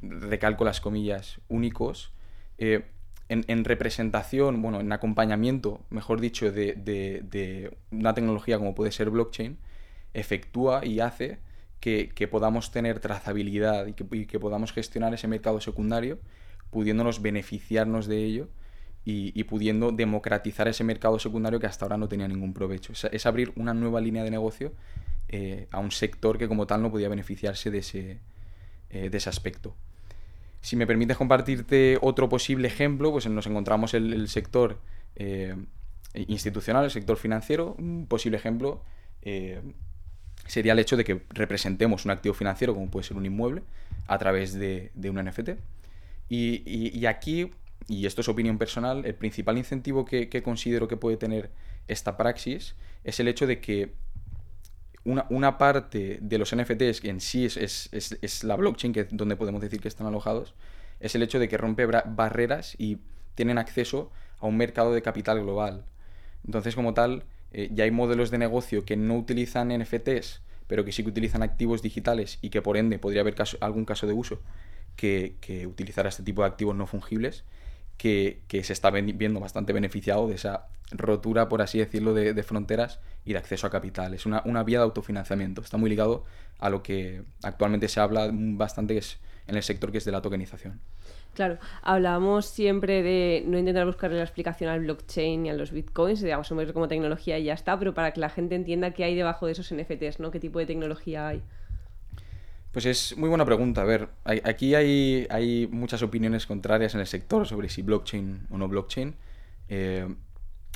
recalco 0.00 0.64
las 0.64 0.80
comillas, 0.80 1.40
únicos. 1.48 2.12
Eh, 2.58 2.84
en, 3.28 3.64
representación, 3.64 4.60
bueno, 4.62 4.80
en 4.80 4.92
acompañamiento, 4.92 5.80
mejor 5.90 6.20
dicho, 6.20 6.52
de, 6.52 7.76
una 7.90 8.14
tecnología 8.14 8.58
como 8.58 8.74
puede 8.74 8.92
ser 8.92 9.10
blockchain, 9.10 9.58
efectúa 10.12 10.84
y 10.84 11.00
hace 11.00 11.38
que, 11.80 12.28
podamos 12.30 12.70
tener 12.70 13.00
trazabilidad 13.00 13.86
y 13.86 13.94
que, 13.94 14.38
podamos 14.38 14.72
gestionar 14.72 15.14
ese 15.14 15.26
mercado 15.26 15.60
secundario, 15.60 16.18
pudiéndonos 16.70 17.22
beneficiarnos 17.22 18.06
de 18.06 18.24
ello 18.24 18.48
y, 19.06 19.44
pudiendo 19.44 19.92
democratizar 19.92 20.66
ese 20.66 20.82
mercado 20.82 21.18
secundario 21.18 21.60
que 21.60 21.66
hasta 21.66 21.84
ahora 21.84 21.98
no 21.98 22.08
tenía 22.08 22.26
ningún 22.26 22.54
provecho. 22.54 22.92
es 23.10 23.26
abrir 23.26 23.52
una 23.56 23.74
nueva 23.74 24.00
línea 24.00 24.24
de 24.24 24.30
negocio 24.30 24.72
eh, 25.28 25.68
a 25.72 25.78
un 25.78 25.90
sector 25.90 26.38
que 26.38 26.48
como 26.48 26.66
tal 26.66 26.80
no 26.80 26.90
podía 26.90 27.08
beneficiarse 27.08 27.70
de 27.70 27.78
ese, 27.78 28.18
eh, 28.90 29.10
de 29.10 29.16
ese 29.18 29.28
aspecto. 29.28 29.74
Si 30.62 30.76
me 30.76 30.86
permites 30.86 31.18
compartirte 31.18 31.98
otro 32.00 32.30
posible 32.30 32.68
ejemplo, 32.68 33.12
pues 33.12 33.26
nos 33.28 33.46
encontramos 33.46 33.92
el, 33.92 34.14
el 34.14 34.28
sector 34.28 34.78
eh, 35.16 35.54
institucional, 36.14 36.84
el 36.84 36.90
sector 36.90 37.18
financiero. 37.18 37.74
Un 37.78 38.06
posible 38.06 38.38
ejemplo 38.38 38.82
sería 40.46 40.72
el 40.72 40.78
hecho 40.78 40.96
de 40.96 41.04
que 41.04 41.22
representemos 41.30 42.04
un 42.04 42.10
activo 42.10 42.34
financiero, 42.34 42.74
como 42.74 42.90
puede 42.90 43.04
ser 43.04 43.16
un 43.16 43.26
inmueble, 43.26 43.62
a 44.06 44.18
través 44.18 44.54
de, 44.54 44.90
de 44.94 45.10
un 45.10 45.22
NFT. 45.22 45.50
Y, 46.28 46.98
y, 46.98 47.06
aquí, 47.06 47.50
y 47.86 48.06
esto 48.06 48.22
es 48.22 48.28
opinión 48.28 48.58
personal, 48.58 49.04
el 49.04 49.14
principal 49.14 49.58
incentivo 49.58 50.04
que, 50.04 50.42
considero 50.42 50.88
que 50.88 50.96
puede 50.96 51.16
tener 51.16 51.50
esta 51.86 52.16
praxis 52.16 52.76
es 53.04 53.20
el 53.20 53.28
hecho 53.28 53.46
de 53.46 53.60
que 53.60 53.92
una, 55.04 55.58
parte 55.58 56.18
de 56.22 56.38
los 56.38 56.56
NFTs, 56.56 57.02
que 57.02 57.10
en 57.10 57.20
sí 57.20 57.44
es, 57.44 58.44
la 58.44 58.56
blockchain, 58.56 58.94
que 58.94 59.04
donde 59.04 59.36
podemos 59.36 59.60
decir 59.60 59.80
que 59.80 59.88
están 59.88 60.06
alojados, 60.06 60.54
es 61.00 61.14
el 61.14 61.22
hecho 61.22 61.38
de 61.38 61.48
que 61.48 61.58
rompe 61.58 61.84
barreras 61.84 62.74
y 62.78 62.98
tienen 63.34 63.58
acceso 63.58 64.10
a 64.38 64.46
un 64.46 64.56
mercado 64.56 64.94
de 64.94 65.02
capital 65.02 65.42
global. 65.42 65.84
Entonces, 66.46 66.74
como 66.74 66.94
tal, 66.94 67.24
eh, 67.52 67.68
ya 67.72 67.84
hay 67.84 67.90
modelos 67.90 68.30
de 68.30 68.38
negocio 68.38 68.86
que 68.86 68.96
no 68.96 69.16
utilizan 69.16 69.68
NFTs, 69.68 70.40
pero 70.66 70.86
que 70.86 70.92
sí 70.92 71.02
que 71.02 71.10
utilizan 71.10 71.42
activos 71.42 71.82
digitales 71.82 72.38
y 72.40 72.48
que 72.48 72.62
por 72.62 72.78
ende 72.78 72.98
podría 72.98 73.20
haber 73.20 73.34
algún 73.60 73.84
caso 73.84 74.06
de 74.06 74.14
uso 74.14 74.40
que, 74.96 75.36
que 75.42 75.66
utilizara 75.66 76.08
este 76.08 76.22
tipo 76.22 76.40
de 76.40 76.48
activos 76.48 76.74
no 76.74 76.86
fungibles 76.86 77.44
que, 77.96 78.42
se 78.62 78.72
está 78.72 78.90
viendo 78.90 79.40
bastante 79.40 79.72
beneficiado 79.72 80.28
de 80.28 80.34
esa 80.34 80.66
rotura, 80.90 81.48
por 81.48 81.62
así 81.62 81.78
decirlo, 81.78 82.14
de, 82.14 82.42
fronteras 82.42 83.00
y 83.24 83.32
de 83.32 83.38
acceso 83.38 83.66
a 83.66 83.70
capital. 83.70 84.14
Es 84.14 84.26
una, 84.26 84.40
vía 84.64 84.78
de 84.78 84.84
autofinanciamiento. 84.84 85.60
Está 85.60 85.76
muy 85.76 85.90
ligado 85.90 86.24
a 86.58 86.70
lo 86.70 86.82
que 86.82 87.22
actualmente 87.42 87.88
se 87.88 88.00
habla 88.00 88.30
bastante 88.32 88.96
es 88.96 89.18
en 89.46 89.56
el 89.56 89.62
sector 89.62 89.92
que 89.92 89.98
es 89.98 90.04
de 90.04 90.12
la 90.12 90.22
tokenización. 90.22 90.80
Claro, 91.34 91.58
hablamos 91.82 92.46
siempre 92.46 93.02
de 93.02 93.42
no 93.46 93.58
intentar 93.58 93.84
buscarle 93.86 94.16
la 94.16 94.22
explicación 94.22 94.70
al 94.70 94.80
blockchain 94.80 95.46
y 95.46 95.50
a 95.50 95.52
los 95.52 95.72
bitcoins, 95.72 96.22
digamos, 96.22 96.48
como 96.72 96.86
tecnología 96.86 97.38
y 97.38 97.44
ya 97.44 97.54
está, 97.54 97.76
pero 97.76 97.92
para 97.92 98.12
que 98.12 98.20
la 98.20 98.30
gente 98.30 98.54
entienda 98.54 98.92
qué 98.92 99.04
hay 99.04 99.16
debajo 99.16 99.46
de 99.46 99.52
esos 99.52 99.74
NFTs, 99.74 100.20
¿no? 100.20 100.30
¿Qué 100.30 100.38
tipo 100.38 100.60
de 100.60 100.66
tecnología 100.66 101.26
hay? 101.26 101.42
Pues 102.74 102.86
es 102.86 103.16
muy 103.16 103.28
buena 103.28 103.44
pregunta. 103.44 103.82
A 103.82 103.84
ver, 103.84 104.08
aquí 104.24 104.74
hay, 104.74 105.28
hay 105.30 105.68
muchas 105.68 106.02
opiniones 106.02 106.44
contrarias 106.44 106.92
en 106.94 107.00
el 107.00 107.06
sector 107.06 107.46
sobre 107.46 107.68
si 107.68 107.82
blockchain 107.82 108.48
o 108.50 108.58
no 108.58 108.66
blockchain. 108.66 109.14
Eh, 109.68 110.12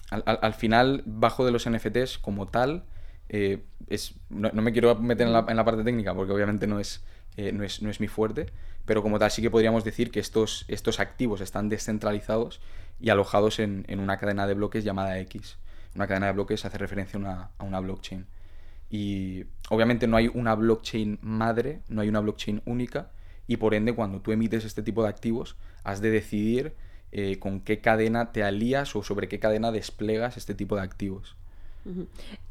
al, 0.08 0.54
final, 0.54 1.02
bajo 1.06 1.44
de 1.44 1.50
los 1.50 1.68
NFTs 1.68 2.18
como 2.18 2.46
tal, 2.46 2.84
eh, 3.28 3.64
es, 3.88 4.14
no, 4.30 4.52
me 4.52 4.70
quiero 4.70 4.94
meter 4.94 5.26
en 5.26 5.32
la, 5.32 5.64
parte 5.64 5.82
técnica 5.82 6.14
porque 6.14 6.32
obviamente 6.32 6.68
no 6.68 6.78
es, 6.78 7.02
eh, 7.36 7.50
no 7.50 7.64
es, 7.64 7.82
no, 7.82 7.90
es, 7.90 7.98
mi 7.98 8.06
fuerte, 8.06 8.46
pero 8.84 9.02
como 9.02 9.18
tal 9.18 9.32
sí 9.32 9.42
que 9.42 9.50
podríamos 9.50 9.82
decir 9.82 10.12
que 10.12 10.20
estos, 10.20 10.66
estos 10.68 11.00
activos 11.00 11.40
están 11.40 11.68
descentralizados 11.68 12.60
y 13.00 13.10
alojados 13.10 13.58
en, 13.58 13.84
en, 13.88 13.98
una 13.98 14.18
cadena 14.18 14.46
de 14.46 14.54
bloques 14.54 14.84
llamada 14.84 15.18
X. 15.18 15.58
Una 15.96 16.06
cadena 16.06 16.26
de 16.26 16.32
bloques 16.34 16.64
hace 16.64 16.78
referencia 16.78 17.18
una, 17.18 17.50
a 17.58 17.64
una 17.64 17.80
blockchain. 17.80 18.24
Y 18.88 19.46
obviamente 19.70 20.06
no 20.06 20.16
hay 20.16 20.28
una 20.32 20.54
blockchain 20.54 21.18
madre, 21.22 21.80
no 21.88 22.00
hay 22.00 22.08
una 22.08 22.20
blockchain 22.20 22.62
única 22.64 23.10
y 23.46 23.56
por 23.56 23.75
ende 23.75 23.94
cuando 23.94 24.20
tú 24.20 24.32
emites 24.32 24.64
este 24.64 24.82
tipo 24.82 25.02
de 25.02 25.08
activos 25.08 25.56
has 25.84 26.00
de 26.00 26.10
decidir 26.10 26.75
eh, 27.12 27.38
con 27.38 27.60
qué 27.60 27.80
cadena 27.80 28.32
te 28.32 28.44
alías 28.44 28.94
o 28.94 29.02
sobre 29.02 29.28
qué 29.28 29.38
cadena 29.38 29.72
desplegas 29.72 30.37
este 30.37 30.54
tipo 30.54 30.76
de 30.76 30.82
activos. 30.82 31.37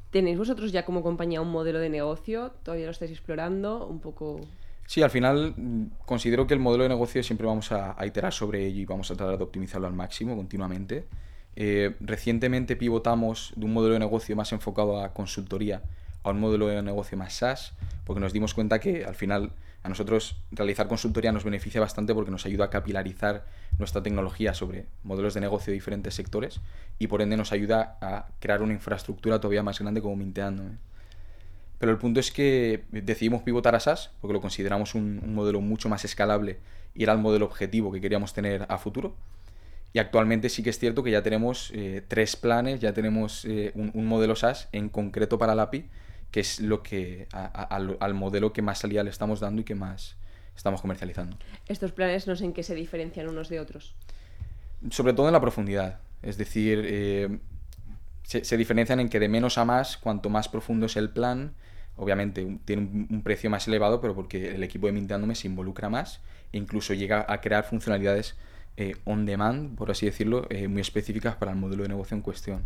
¿Tenéis 0.09 0.38
vosotros 0.38 0.71
ya 0.71 0.83
como 0.83 1.03
compañía 1.03 1.41
un 1.41 1.51
modelo 1.51 1.79
de 1.79 1.89
negocio? 1.89 2.51
¿Todavía 2.63 2.86
lo 2.86 2.91
estáis 2.91 3.12
explorando? 3.12 3.86
Un 3.86 4.00
poco... 4.00 4.41
Sí, 4.88 5.03
al 5.03 5.12
final 5.12 5.53
mm, 5.55 5.86
considero 6.05 6.47
que 6.47 6.53
el 6.55 6.59
modelo 6.59 6.83
de 6.83 6.89
negocio 6.89 7.21
siempre 7.21 7.45
vamos 7.45 7.71
a, 7.71 7.95
iterar 8.05 8.33
sobre 8.33 8.65
ello 8.65 8.81
y 8.81 8.86
vamos 8.86 9.12
a 9.12 9.15
tratar 9.15 9.38
de 9.38 9.43
optimizarlo 9.43 9.86
al 9.86 9.93
máximo 9.93 10.36
continuamente. 10.36 11.05
Eh, 11.55 11.95
recientemente 12.00 12.75
pivotamos 12.75 13.53
de 13.55 13.65
un 13.65 13.74
modelo 13.74 13.93
de 13.93 14.00
negocio 14.00 14.36
más 14.36 14.51
enfocado 14.53 15.03
a 15.03 15.13
consultoría 15.13 15.83
a 16.29 16.31
un 16.31 16.39
modelo 16.39 16.67
de 16.67 16.81
negocio 16.81 17.17
más 17.17 17.34
SaaS, 17.34 17.74
porque 18.05 18.19
nos 18.19 18.34
dimos 18.34 18.53
cuenta 18.53 18.79
que 18.79 19.05
al 19.05 19.15
final 19.15 19.51
a 19.84 19.89
nosotros 19.89 20.36
realizar 20.51 20.88
consultoría 20.88 21.31
nos 21.31 21.43
beneficia 21.43 21.79
bastante 21.79 22.13
porque 22.13 22.31
nos 22.31 22.46
ayuda 22.46 22.65
a 22.65 22.69
capilarizar 22.69 23.46
nuestra 23.77 24.03
tecnología 24.03 24.53
sobre 24.53 24.86
modelos 25.03 25.34
de 25.34 25.41
negocio 25.41 25.72
de 25.72 25.75
diferentes 25.75 26.13
sectores 26.13 26.60
y 27.00 27.07
por 27.07 27.22
ende 27.22 27.38
nos 27.38 27.51
ayuda 27.51 27.98
a 28.01 28.27
crear 28.39 28.62
una 28.62 28.74
infraestructura 28.74 29.39
todavía 29.39 29.63
más 29.63 29.79
grande 29.79 30.01
como 30.01 30.15
Minteando. 30.15 30.63
Pero 31.79 31.91
el 31.91 31.98
punto 32.00 32.19
es 32.19 32.31
que 32.31 32.84
decidimos 32.91 33.43
pivotar 33.43 33.75
a 33.75 33.79
SaaS 33.79 34.10
porque 34.19 34.34
lo 34.34 34.41
consideramos 34.41 34.96
un, 34.96 35.22
modelo 35.34 35.62
mucho 35.62 35.89
más 35.89 36.03
escalable 36.05 36.57
y 36.96 37.03
era 37.03 37.13
el 37.13 37.19
modelo 37.19 37.46
objetivo 37.46 37.91
que 37.91 38.01
queríamos 38.01 38.34
tener 38.34 38.65
a 38.67 38.77
futuro. 38.77 39.15
Y 39.93 40.00
actualmente 40.00 40.50
sí 40.50 40.63
que 40.63 40.69
es 40.72 40.79
cierto 40.79 41.03
que 41.03 41.12
ya 41.12 41.22
tenemos 41.24 41.72
eh, 41.74 42.03
tres 42.07 42.36
planes, 42.36 42.81
ya 42.81 42.93
tenemos 42.93 43.46
eh, 43.46 43.72
un, 43.75 44.05
modelo 44.05 44.36
SaaS 44.36 44.67
en 44.72 44.89
concreto 44.89 45.38
para 45.38 45.55
la 45.55 45.63
API, 45.63 45.86
que 46.31 46.39
es 46.39 46.60
lo 46.60 46.84
que 46.84 47.27
al, 47.31 48.13
modelo 48.13 48.53
que 48.53 48.62
más 48.62 48.79
salida 48.79 49.03
le 49.03 49.10
estamos 49.10 49.39
dando 49.39 49.62
y 49.62 49.63
que 49.63 49.75
más 49.75 50.17
estamos 50.55 50.81
comercializando. 50.81 51.38
Estos 51.67 51.91
planes 51.91 52.27
no 52.27 52.36
sé 52.36 52.46
en 52.46 52.53
qué 52.53 52.63
se 52.63 52.75
diferencian 52.75 53.27
unos 53.29 53.50
de 53.50 53.60
otros. 53.60 53.96
Sobre 54.89 55.13
todo 55.13 55.27
en 55.27 55.34
la 55.34 55.41
profundidad. 55.41 56.00
Es 56.22 56.38
decir, 56.38 56.84
eh, 56.86 57.39
se, 58.24 58.57
diferencian 58.57 59.00
en 59.00 59.10
que 59.10 59.19
de 59.19 59.29
menos 59.29 59.57
a 59.57 59.65
más, 59.65 59.98
cuanto 59.98 60.29
más 60.29 60.50
profundo 60.50 60.88
es 60.88 60.98
el 60.98 61.10
plan, 61.10 61.53
obviamente 61.96 62.60
tiene 62.65 62.84
un, 63.10 63.22
precio 63.24 63.50
más 63.50 63.67
elevado, 63.67 64.01
pero 64.01 64.15
porque 64.15 64.55
el 64.55 64.63
equipo 64.63 64.88
de 64.88 64.93
Minteándome 64.93 65.36
se 65.36 65.48
involucra 65.48 65.89
más 65.89 66.22
e 66.51 66.57
incluso 66.57 66.93
llega 66.93 67.25
a 67.27 67.41
crear 67.41 67.63
funcionalidades 67.63 68.36
eh, 68.77 68.96
on 69.05 69.25
demand, 69.25 69.75
por 69.75 69.91
así 69.91 70.05
decirlo, 70.05 70.46
eh, 70.50 70.67
muy 70.67 70.81
específicas 70.81 71.36
para 71.36 71.51
el 71.51 71.57
modelo 71.57 71.84
de 71.84 71.89
negocio 71.89 72.15
en 72.15 72.22
cuestión. 72.22 72.63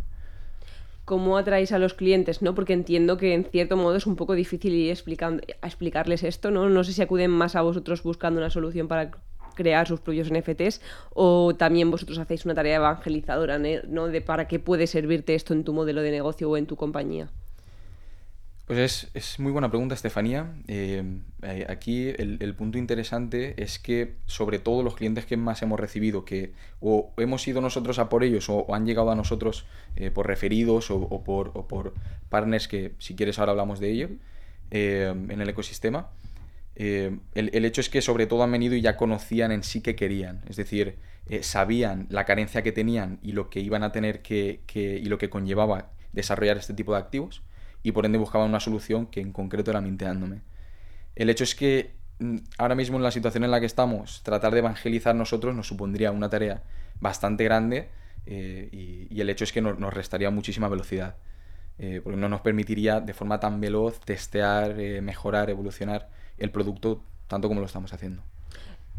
¿Cómo 1.04 1.36
atraéis 1.36 1.72
a 1.72 1.78
los 1.78 1.94
clientes? 1.94 2.42
¿no? 2.42 2.54
Porque 2.54 2.72
entiendo 2.72 3.16
que 3.16 3.34
en 3.34 3.44
cierto 3.44 3.76
modo 3.76 3.96
es 3.96 4.06
un 4.06 4.16
poco 4.16 4.34
difícil 4.34 4.72
ir 4.72 4.90
explicando, 4.90 5.42
explicarles 5.62 6.22
esto, 6.22 6.50
¿no? 6.50 6.68
No 6.68 6.84
sé 6.84 6.92
si 6.92 7.02
acuden 7.02 7.30
más 7.30 7.56
a 7.56 7.62
vosotros 7.62 8.02
buscando 8.02 8.38
una 8.38 8.50
solución 8.50 8.86
para 8.86 9.10
crear 9.54 9.86
sus 9.86 10.00
propios 10.00 10.30
NFTs 10.32 10.80
o 11.14 11.54
también 11.54 11.90
vosotros 11.90 12.18
hacéis 12.18 12.44
una 12.44 12.54
tarea 12.54 12.76
evangelizadora, 12.76 13.58
¿no? 13.58 14.08
De 14.08 14.20
para 14.20 14.46
qué 14.48 14.58
puede 14.58 14.86
servirte 14.86 15.34
esto 15.34 15.52
en 15.54 15.64
tu 15.64 15.72
modelo 15.72 16.02
de 16.02 16.10
negocio 16.10 16.48
o 16.48 16.56
en 16.56 16.66
tu 16.66 16.76
compañía. 16.76 17.30
Pues 18.72 19.10
es, 19.12 19.38
muy 19.38 19.52
buena 19.52 19.68
pregunta, 19.68 19.94
Estefanía. 19.94 20.54
Eh, 20.66 21.02
eh, 21.42 21.66
aquí 21.68 22.08
el, 22.08 22.54
punto 22.54 22.78
interesante 22.78 23.62
es 23.62 23.78
que 23.78 24.16
sobre 24.24 24.60
todo 24.60 24.82
los 24.82 24.94
clientes 24.94 25.26
que 25.26 25.36
más 25.36 25.60
hemos 25.60 25.78
recibido, 25.78 26.24
que 26.24 26.54
o 26.80 27.12
hemos 27.18 27.46
ido 27.46 27.60
nosotros 27.60 27.98
a 27.98 28.08
por 28.08 28.24
ellos 28.24 28.48
o, 28.48 28.74
han 28.74 28.86
llegado 28.86 29.10
a 29.10 29.14
nosotros 29.14 29.66
eh, 29.96 30.10
por 30.10 30.26
referidos 30.26 30.90
o, 30.90 31.22
por, 31.22 31.92
partners, 32.30 32.66
que 32.66 32.94
si 32.96 33.14
quieres 33.14 33.38
ahora 33.38 33.50
hablamos 33.50 33.78
de 33.78 33.90
ello, 33.90 34.08
en 34.70 35.38
el 35.42 35.48
ecosistema, 35.50 36.08
el, 36.74 37.64
hecho 37.66 37.82
es 37.82 37.90
que 37.90 38.00
sobre 38.00 38.26
todo 38.26 38.42
han 38.42 38.52
venido 38.52 38.74
y 38.74 38.80
ya 38.80 38.96
conocían 38.96 39.52
en 39.52 39.64
sí 39.64 39.82
que 39.82 39.96
querían. 39.96 40.40
Es 40.48 40.56
decir, 40.56 40.96
sabían 41.42 42.06
la 42.08 42.24
carencia 42.24 42.62
que 42.62 42.72
tenían 42.72 43.18
y 43.22 43.32
lo 43.32 43.50
que 43.50 43.60
iban 43.60 43.82
a 43.82 43.92
tener 43.92 44.22
que, 44.22 44.62
que 44.66 44.96
y 44.96 45.04
lo 45.04 45.18
que 45.18 45.28
conllevaba 45.28 45.90
desarrollar 46.14 46.56
este 46.56 46.72
tipo 46.72 46.94
de 46.94 47.00
activos 47.00 47.42
y 47.82 47.92
por 47.92 48.06
ende 48.06 48.18
buscaban 48.18 48.48
una 48.48 48.60
solución 48.60 49.06
que 49.06 49.20
en 49.20 49.32
concreto 49.32 49.70
era 49.70 49.80
minteándome. 49.80 50.42
El 51.14 51.30
hecho 51.30 51.44
es 51.44 51.54
que 51.54 51.92
mm, 52.18 52.36
ahora 52.58 52.74
mismo 52.74 52.96
en 52.96 53.02
la 53.02 53.10
situación 53.10 53.44
en 53.44 53.50
la 53.50 53.60
que 53.60 53.66
estamos, 53.66 54.22
tratar 54.22 54.52
de 54.52 54.60
evangelizar 54.60 55.14
nosotros 55.14 55.54
nos 55.54 55.68
supondría 55.68 56.10
una 56.12 56.28
tarea 56.28 56.62
bastante 57.00 57.44
grande 57.44 57.88
eh, 58.26 58.68
y, 59.10 59.20
el 59.20 59.30
hecho 59.30 59.44
es 59.44 59.52
que 59.52 59.60
nos, 59.60 59.92
restaría 59.92 60.30
muchísima 60.30 60.68
velocidad, 60.68 61.16
eh, 61.78 62.00
porque 62.02 62.18
no 62.18 62.28
nos 62.28 62.40
permitiría 62.40 63.00
de 63.00 63.14
forma 63.14 63.40
tan 63.40 63.60
veloz 63.60 64.00
testear, 64.00 64.78
eh, 64.78 65.00
mejorar, 65.00 65.50
evolucionar 65.50 66.08
el 66.38 66.50
producto 66.50 67.02
tanto 67.26 67.48
como 67.48 67.60
lo 67.60 67.66
estamos 67.66 67.92
haciendo. 67.92 68.22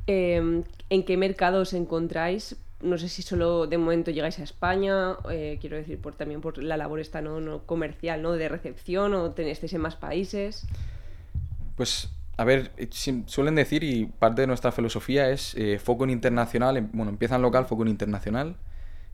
Em, 0.07 0.63
¿En 0.89 1.03
qué 1.05 1.15
mercados 1.15 1.73
encontráis 1.73 2.57
no 2.83 2.97
sé 2.97 3.09
si 3.09 3.21
solo 3.21 3.65
de 3.67 3.77
momento 3.77 4.11
llegáis 4.11 4.39
a 4.39 4.43
España, 4.43 5.15
eh, 5.31 5.57
quiero 5.59 5.77
decir, 5.77 5.99
por, 5.99 6.15
también 6.15 6.41
por 6.41 6.61
la 6.61 6.77
labor 6.77 6.99
esta 6.99 7.21
no, 7.21 7.63
comercial, 7.65 8.21
¿no? 8.21 8.33
De 8.33 8.49
recepción 8.49 9.13
o 9.13 9.31
tenéis 9.31 9.61
en 9.73 9.81
más 9.81 9.95
países. 9.95 10.67
Pues, 11.75 12.09
a 12.37 12.43
ver, 12.43 12.71
eh, 12.77 12.89
suelen 13.25 13.55
decir, 13.55 13.83
y 13.83 14.05
parte 14.05 14.41
de 14.41 14.47
nuestra 14.47 14.71
filosofía 14.71 15.29
es 15.29 15.55
eh, 15.55 15.79
foco 15.79 16.03
en 16.03 16.09
internacional, 16.09 16.77
em, 16.77 16.89
bueno, 16.93 17.11
empieza 17.11 17.35
en 17.37 17.41
local, 17.41 17.65
foco 17.65 17.83
en 17.83 17.89
internacional. 17.89 18.57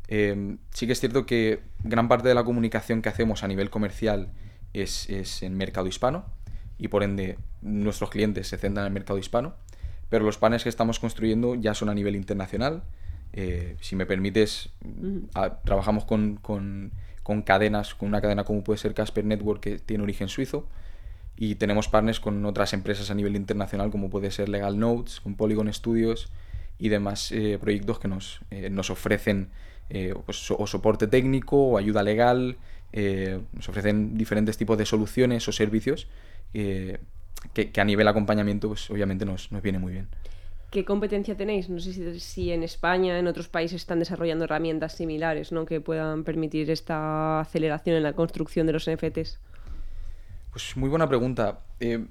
Em, 0.07 0.57
sí 0.71 0.87
que 0.87 0.93
es 0.93 0.99
cierto 0.99 1.25
que 1.25 1.61
gran 1.83 2.07
parte 2.07 2.27
de 2.27 2.33
la 2.33 2.43
comunicación 2.43 3.01
que 3.01 3.09
hacemos 3.09 3.43
a 3.43 3.47
nivel 3.47 3.69
comercial 3.69 4.31
es, 4.73 5.07
es 5.09 5.43
en 5.43 5.55
mercado 5.55 5.87
hispano 5.87 6.25
y 6.79 6.87
por 6.87 7.03
ende 7.03 7.37
nuestros 7.61 8.09
clientes 8.09 8.47
se 8.47 8.57
centran 8.57 8.85
en 8.85 8.87
el 8.87 8.93
mercado 8.93 9.19
hispano, 9.19 9.53
pero 10.09 10.25
los 10.25 10.39
panes 10.39 10.63
que 10.63 10.69
estamos 10.69 10.99
construyendo 10.99 11.53
ya 11.53 11.75
son 11.75 11.89
a 11.89 11.93
nivel 11.93 12.15
internacional 12.15 12.81
eh, 13.33 13.75
si 13.81 13.95
me 13.95 14.05
permites, 14.05 14.69
trabajamos 15.63 16.05
con, 16.05 16.39
cadenas, 17.45 17.95
con 17.95 18.09
una 18.09 18.21
cadena 18.21 18.43
como 18.43 18.63
puede 18.63 18.79
ser 18.79 18.93
Casper 18.93 19.25
Network, 19.25 19.61
que 19.61 19.79
tiene 19.79 20.03
origen 20.03 20.29
suizo, 20.29 20.67
y 21.37 21.55
tenemos 21.55 21.87
partners 21.87 22.19
con 22.19 22.45
otras 22.45 22.73
empresas 22.73 23.11
a 23.11 23.15
nivel 23.15 23.35
internacional, 23.35 23.91
como 23.91 24.09
puede 24.09 24.31
ser 24.31 24.49
Legal 24.49 24.77
Notes, 24.77 25.21
con 25.21 25.35
Polygon 25.35 25.71
Studios 25.73 26.31
y 26.77 26.89
demás 26.89 27.31
eh, 27.31 27.57
proyectos 27.59 27.99
que 27.99 28.07
nos, 28.07 28.41
eh, 28.51 28.69
nos 28.69 28.89
ofrecen 28.89 29.49
pues, 30.25 30.51
o 30.51 30.67
soporte 30.67 31.07
técnico 31.07 31.57
o 31.57 31.77
ayuda 31.77 32.03
legal, 32.03 32.57
nos 33.53 33.69
ofrecen 33.69 34.17
diferentes 34.17 34.55
tipos 34.55 34.77
de 34.77 34.85
soluciones 34.85 35.47
o 35.47 35.51
servicios 35.51 36.07
que, 36.53 37.71
a 37.75 37.83
nivel 37.83 38.07
acompañamiento, 38.07 38.67
pues 38.67 38.89
obviamente 38.91 39.25
nos, 39.25 39.51
nos 39.51 39.63
viene 39.63 39.79
muy 39.79 39.93
bien. 39.93 40.07
¿Qué 40.71 40.85
competencia 40.85 41.35
tenéis? 41.35 41.67
No 41.67 41.79
sé 41.79 42.19
si, 42.19 42.51
en 42.51 42.61
España, 42.61 43.17
en 43.17 43.25
otros 43.25 43.47
países 43.47 43.81
están 43.81 43.97
desarrollando 43.97 44.45
herramientas 44.45 44.93
similares 44.93 45.51
¿no? 45.51 45.65
que 45.65 45.81
puedan 45.81 46.23
permitir 46.23 46.69
esta 46.69 47.39
aceleración 47.39 47.95
en 47.95 48.03
la 48.03 48.13
construcción 48.13 48.67
de 48.67 48.73
los 48.73 48.87
NFTs. 48.87 49.39
Pues 50.51 50.77
muy 50.77 50.89
buena 50.89 51.07
pregunta. 51.07 51.61
Eh, 51.79 52.05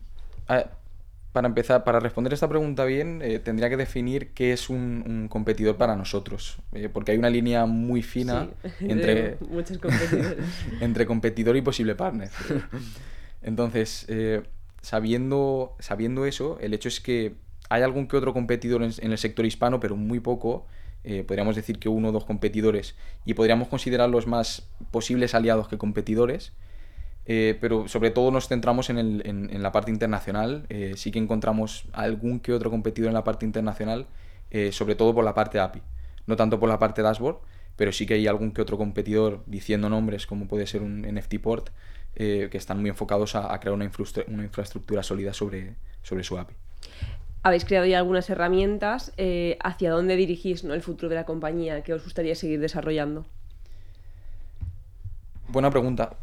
para 1.32 1.46
empezar, 1.46 1.84
para 1.84 2.00
responder 2.00 2.32
esta 2.32 2.48
pregunta 2.48 2.84
bien, 2.84 3.20
eh, 3.22 3.38
tendría 3.38 3.68
que 3.68 3.76
definir 3.76 4.32
qué 4.32 4.52
es 4.52 4.68
un, 4.70 5.28
competidor 5.30 5.76
para 5.76 5.94
nosotros, 5.94 6.58
eh, 6.72 6.88
porque 6.92 7.12
hay 7.12 7.18
una 7.18 7.30
línea 7.30 7.64
muy 7.66 8.02
fina 8.02 8.48
entre, 8.80 9.38
entre 10.80 11.06
competidor 11.06 11.56
y 11.56 11.62
posible 11.62 11.94
partner. 11.94 12.30
Entonces, 13.40 14.06
sabiendo, 14.82 15.76
sabiendo 15.78 16.26
eso, 16.26 16.58
el 16.60 16.74
hecho 16.74 16.88
es 16.88 17.00
que 17.00 17.36
hay 17.68 17.82
algún 17.82 18.06
que 18.06 18.16
otro 18.16 18.32
competidor 18.32 18.82
en, 18.82 19.12
el 19.12 19.18
sector 19.18 19.44
hispano, 19.46 19.80
pero 19.80 19.96
muy 19.96 20.20
poco. 20.20 20.66
Eh, 21.04 21.24
podríamos 21.24 21.54
decir 21.54 21.78
que 21.78 21.88
uno 21.88 22.08
o 22.08 22.12
dos 22.12 22.24
competidores 22.24 22.96
y 23.24 23.34
podríamos 23.34 23.68
considerarlos 23.68 24.26
más 24.26 24.68
posibles 24.90 25.34
aliados 25.34 25.68
que 25.68 25.78
competidores. 25.78 26.52
Eh, 27.26 27.58
pero 27.60 27.88
sobre 27.88 28.10
todo 28.10 28.30
nos 28.30 28.48
centramos 28.48 28.88
en, 28.88 29.62
la 29.62 29.72
parte 29.72 29.90
internacional. 29.90 30.64
Eh, 30.70 30.94
sí 30.96 31.10
que 31.10 31.18
encontramos 31.18 31.84
algún 31.92 32.40
que 32.40 32.52
otro 32.52 32.70
competidor 32.70 33.08
en 33.08 33.14
la 33.14 33.24
parte 33.24 33.44
internacional, 33.44 34.06
sobre 34.70 34.94
todo 34.94 35.14
por 35.14 35.24
la 35.24 35.34
parte 35.34 35.60
API. 35.60 35.82
No 36.26 36.36
tanto 36.36 36.58
por 36.58 36.68
la 36.68 36.78
parte 36.78 37.02
dashboard, 37.02 37.38
pero 37.76 37.92
sí 37.92 38.06
que 38.06 38.14
hay 38.14 38.26
algún 38.26 38.52
que 38.52 38.62
otro 38.62 38.78
competidor 38.78 39.42
diciendo 39.46 39.90
nombres, 39.90 40.26
como 40.26 40.48
puede 40.48 40.66
ser 40.66 40.82
un 40.82 41.02
NFT 41.02 41.38
port, 41.38 41.68
que 42.14 42.50
están 42.52 42.80
muy 42.80 42.88
enfocados 42.88 43.34
a, 43.34 43.58
crear 43.60 43.74
una, 43.74 43.90
una, 44.26 44.42
infraestructura 44.42 45.02
sólida 45.02 45.32
sobre 45.32 45.76
su 46.02 46.38
API 46.38 46.54
habéis 47.48 47.64
creado 47.64 47.86
ya 47.86 47.98
algunas 47.98 48.30
herramientas. 48.30 49.12
Eh, 49.16 49.58
¿Hacia 49.62 49.90
dónde 49.90 50.16
dirigís 50.16 50.64
el 50.64 50.82
futuro 50.82 51.08
de 51.08 51.16
la 51.16 51.24
compañía? 51.24 51.82
¿Qué 51.82 51.92
os 51.92 52.04
gustaría 52.04 52.34
seguir 52.34 52.60
desarrollando? 52.60 53.26
Buena 55.48 55.70
pregunta. 55.70 56.16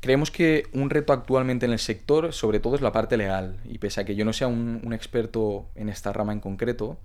Creemos 0.00 0.30
que 0.30 0.64
un 0.74 0.90
reto 0.90 1.12
actualmente 1.12 1.64
en 1.64 1.72
el 1.72 1.78
sector, 1.78 2.32
sobre 2.32 2.60
todo, 2.60 2.74
es 2.74 2.82
la 2.82 2.92
parte 2.92 3.16
legal. 3.16 3.56
Y 3.64 3.78
pese 3.78 4.02
a 4.02 4.04
que 4.04 4.14
yo 4.14 4.24
no 4.24 4.32
sea 4.32 4.48
un, 4.48 4.92
experto 4.92 5.70
en 5.74 5.88
esta 5.88 6.12
rama 6.12 6.32
en 6.32 6.40
concreto, 6.40 6.98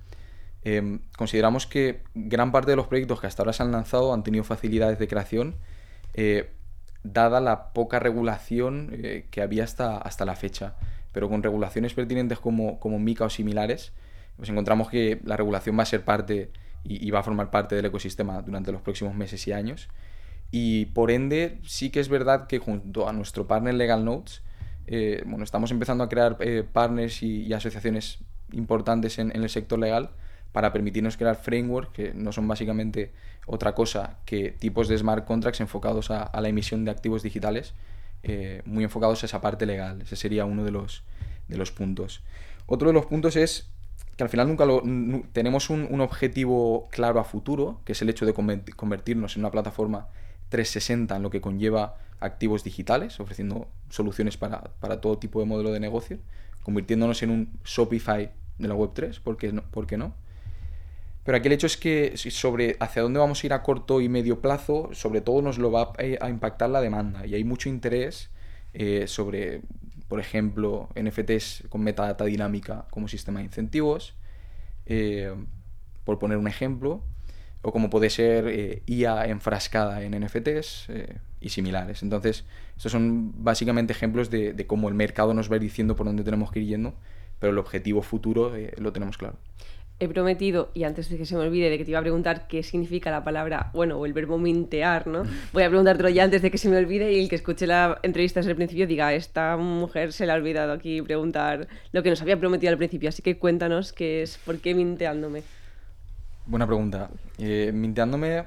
em, 0.64 1.00
consideramos 1.18 1.66
que 1.66 2.02
gran 2.14 2.52
parte 2.52 2.72
de 2.72 2.76
los 2.76 2.88
proyectos 2.88 3.22
que 3.22 3.28
hasta 3.28 3.44
ahora 3.44 3.54
se 3.54 3.64
han 3.64 3.72
lanzado 3.72 4.14
han 4.14 4.24
tenido 4.24 4.44
facilidades 4.44 5.00
de 5.00 5.08
creación, 5.08 5.56
eh, 6.14 6.52
dada 7.04 7.40
la 7.40 7.72
poca 7.72 8.00
regulación 8.00 8.90
eh, 8.92 9.28
que 9.32 9.42
había 9.42 9.64
hasta, 9.64 9.98
hasta 9.98 10.26
la 10.26 10.36
fecha 10.36 10.76
pero 11.12 11.30
con 11.30 11.44
regulaciones 11.44 11.94
pertinentes 11.94 12.40
como, 12.40 12.80
como 12.80 13.00
MICA 13.00 13.26
o 13.26 13.30
similares, 13.30 13.94
pues 14.38 14.50
encontramos 14.50 14.90
que 14.90 15.20
la 15.26 15.38
regulación 15.38 15.78
va 15.78 15.84
a 15.84 15.86
ser 15.86 16.04
parte 16.06 16.52
y, 16.84 17.12
va 17.12 17.20
a 17.20 17.24
formar 17.24 17.52
parte 17.52 17.76
del 17.76 17.86
ecosistema 17.86 18.42
durante 18.42 18.72
los 18.72 18.82
próximos 18.82 19.14
meses 19.16 19.46
y 19.48 19.52
años. 19.52 19.90
Y 20.52 20.86
por 20.88 21.12
ende, 21.12 21.60
sí 21.64 21.90
que 21.90 22.00
es 22.00 22.10
verdad 22.10 22.48
que 22.48 22.60
junto 22.60 23.08
a 23.08 23.14
nuestro 23.14 23.48
partner 23.48 23.76
Legal 23.76 24.06
Notes, 24.06 24.42
eh, 24.88 25.24
bueno, 25.26 25.44
estamos 25.44 25.72
empezando 25.72 26.04
a 26.04 26.10
crear 26.10 26.38
eh, 26.40 26.64
partners 26.72 27.22
y, 27.22 27.52
asociaciones 27.54 28.20
importantes 28.54 29.20
en, 29.20 29.32
el 29.32 29.50
sector 29.50 29.78
legal 29.78 30.12
para 30.52 30.74
permitirnos 30.74 31.18
crear 31.18 31.36
frameworks 31.36 31.92
que 31.92 32.14
no 32.16 32.32
son 32.32 32.48
básicamente 32.48 33.12
otra 33.46 33.76
cosa 33.76 34.18
que 34.26 34.52
tipos 34.52 34.88
de 34.88 34.98
smart 34.98 35.26
contracts 35.26 35.60
enfocados 35.60 36.10
a, 36.10 36.24
a 36.24 36.42
la 36.42 36.50
emisión 36.50 36.86
de 36.86 36.92
activos 36.92 37.22
digitales 37.22 37.76
eh, 38.24 38.62
muy 38.66 38.84
enfocados 38.84 39.24
a 39.24 39.26
esa 39.26 39.42
parte 39.42 39.66
legal. 39.66 40.02
Ese 40.02 40.16
sería 40.16 40.46
uno 40.46 40.64
de 40.64 40.72
los, 40.72 41.04
de 41.48 41.58
los 41.58 41.72
puntos. 41.72 42.24
Otro 42.66 42.90
de 42.90 42.94
los 42.94 43.06
puntos 43.06 43.36
es 43.36 43.70
que 44.16 44.24
al 44.24 44.30
final 44.30 44.48
nunca 44.48 44.66
lo, 44.66 44.84
tenemos 45.32 45.70
un, 45.70 46.02
objetivo 46.02 46.90
claro 46.92 47.20
a 47.20 47.24
futuro, 47.24 47.80
que 47.86 47.94
es 47.94 48.02
el 48.02 48.10
hecho 48.10 48.26
de 48.26 48.34
convertirnos 48.34 49.36
en 49.36 49.44
una 49.44 49.52
plataforma 49.52 50.08
360 50.50 51.16
en 51.16 51.24
lo 51.24 51.30
que 51.30 51.42
conlleva 51.42 51.98
activos 52.20 52.64
digitales, 52.64 53.20
ofreciendo 53.20 53.68
soluciones 53.90 54.38
para, 54.38 54.62
todo 55.02 55.18
tipo 55.18 55.40
de 55.40 55.46
modelo 55.46 55.72
de 55.72 55.80
negocio, 55.80 56.20
convirtiéndonos 56.64 57.24
en 57.24 57.30
un 57.30 57.60
Shopify 57.64 58.32
de 58.58 58.68
la 58.68 58.76
Web3, 58.76 59.22
¿por 59.22 59.38
qué 59.38 59.54
no? 59.54 59.64
¿Por 59.64 59.88
qué 59.88 59.98
no? 59.98 60.14
Pero 61.30 61.38
aquí 61.38 61.48
el 61.48 61.54
hecho 61.54 61.68
es 61.68 61.78
que 61.78 62.18
sobre 62.18 62.76
hacia 62.80 63.04
dónde 63.04 63.20
vamos 63.20 63.44
a 63.44 63.46
ir 63.46 63.54
a 63.54 63.62
corto 63.62 64.02
y 64.02 64.10
medio 64.10 64.42
plazo, 64.42 64.90
sobre 64.94 65.22
todo 65.22 65.44
nos 65.44 65.60
lo 65.60 65.70
va 65.70 65.94
a 66.20 66.28
impactar 66.28 66.72
la 66.72 66.82
demanda. 66.82 67.24
Y 67.28 67.36
hay 67.36 67.44
mucho 67.44 67.70
interés 67.70 68.32
eh, 68.74 69.06
sobre, 69.06 69.62
por 70.08 70.20
ejemplo, 70.20 70.90
NFTs 71.00 71.66
con 71.70 71.82
metadata 71.82 72.26
dinámica 72.26 72.88
como 72.90 73.08
sistema 73.08 73.42
de 73.42 73.46
incentivos, 73.46 74.16
eh, 74.88 75.32
por 76.04 76.18
poner 76.18 76.40
un 76.40 76.48
ejemplo, 76.48 77.04
o 77.62 77.72
como 77.72 77.92
puede 77.92 78.10
ser 78.10 78.48
eh, 78.48 78.82
IA 78.88 79.28
enfrascada 79.28 80.02
en 80.02 80.20
NFTs 80.20 80.88
y 81.42 81.50
similares. 81.50 82.02
Entonces, 82.02 82.44
estos 82.76 82.92
son 82.92 83.44
básicamente 83.44 83.94
ejemplos 83.94 84.32
de, 84.32 84.54
de, 84.54 84.66
cómo 84.66 84.90
el 84.90 84.96
mercado 84.96 85.36
nos 85.36 85.52
va 85.52 85.60
diciendo 85.60 85.96
por 85.96 86.08
dónde 86.08 86.24
tenemos 86.24 86.52
que 86.52 86.62
ir 86.62 86.70
yendo, 86.70 86.96
pero 87.38 87.52
el 87.52 87.60
objetivo 87.60 88.02
futuro 88.02 88.52
lo 88.78 88.92
tenemos 88.92 89.20
claro 89.20 89.38
he 90.00 90.08
prometido, 90.08 90.72
y 90.74 90.86
antes 90.86 91.10
de 91.10 91.18
que 91.18 91.26
se 91.26 91.36
me 91.36 91.42
olvide, 91.42 91.70
de 91.70 91.78
que 91.78 91.84
te 91.84 91.92
iba 91.92 92.00
a 92.00 92.02
preguntar 92.02 92.48
qué 92.48 92.64
significa 92.64 93.12
la 93.12 93.24
palabra, 93.24 93.70
bueno, 93.74 93.98
o 93.98 94.06
el 94.06 94.14
verbo 94.14 94.38
mintear, 94.38 95.08
¿no? 95.08 95.24
Voy 95.52 95.64
a 95.64 95.68
preguntártelo 95.68 96.10
ya 96.10 96.24
antes 96.24 96.42
de 96.42 96.50
que 96.50 96.58
se 96.58 96.70
me 96.70 96.78
olvide 96.78 97.12
y 97.12 97.20
el 97.20 97.30
que 97.30 97.36
escuche 97.36 97.68
la 97.68 98.00
entrevista 98.02 98.40
desde 98.40 98.52
el 98.52 98.56
principio 98.56 98.88
diga, 98.88 99.14
esta 99.14 99.58
mujer 99.58 100.14
se 100.14 100.26
le 100.26 100.32
ha 100.32 100.36
olvidado 100.36 100.72
aquí 100.72 101.02
preguntar 101.02 101.68
lo 101.92 102.02
que 102.02 102.10
nos 102.10 102.22
había 102.22 102.40
prometido 102.40 102.72
al 102.72 102.78
principio, 102.78 103.10
así 103.10 103.22
que 103.22 103.38
cuéntanos 103.38 103.92
qué 103.92 104.22
es, 104.22 104.38
¿por 104.38 104.60
qué 104.60 104.74
minteándome? 104.74 105.44
Buena 106.46 106.66
pregunta. 106.66 107.10
Eh, 107.38 107.72
minteándome, 107.74 108.46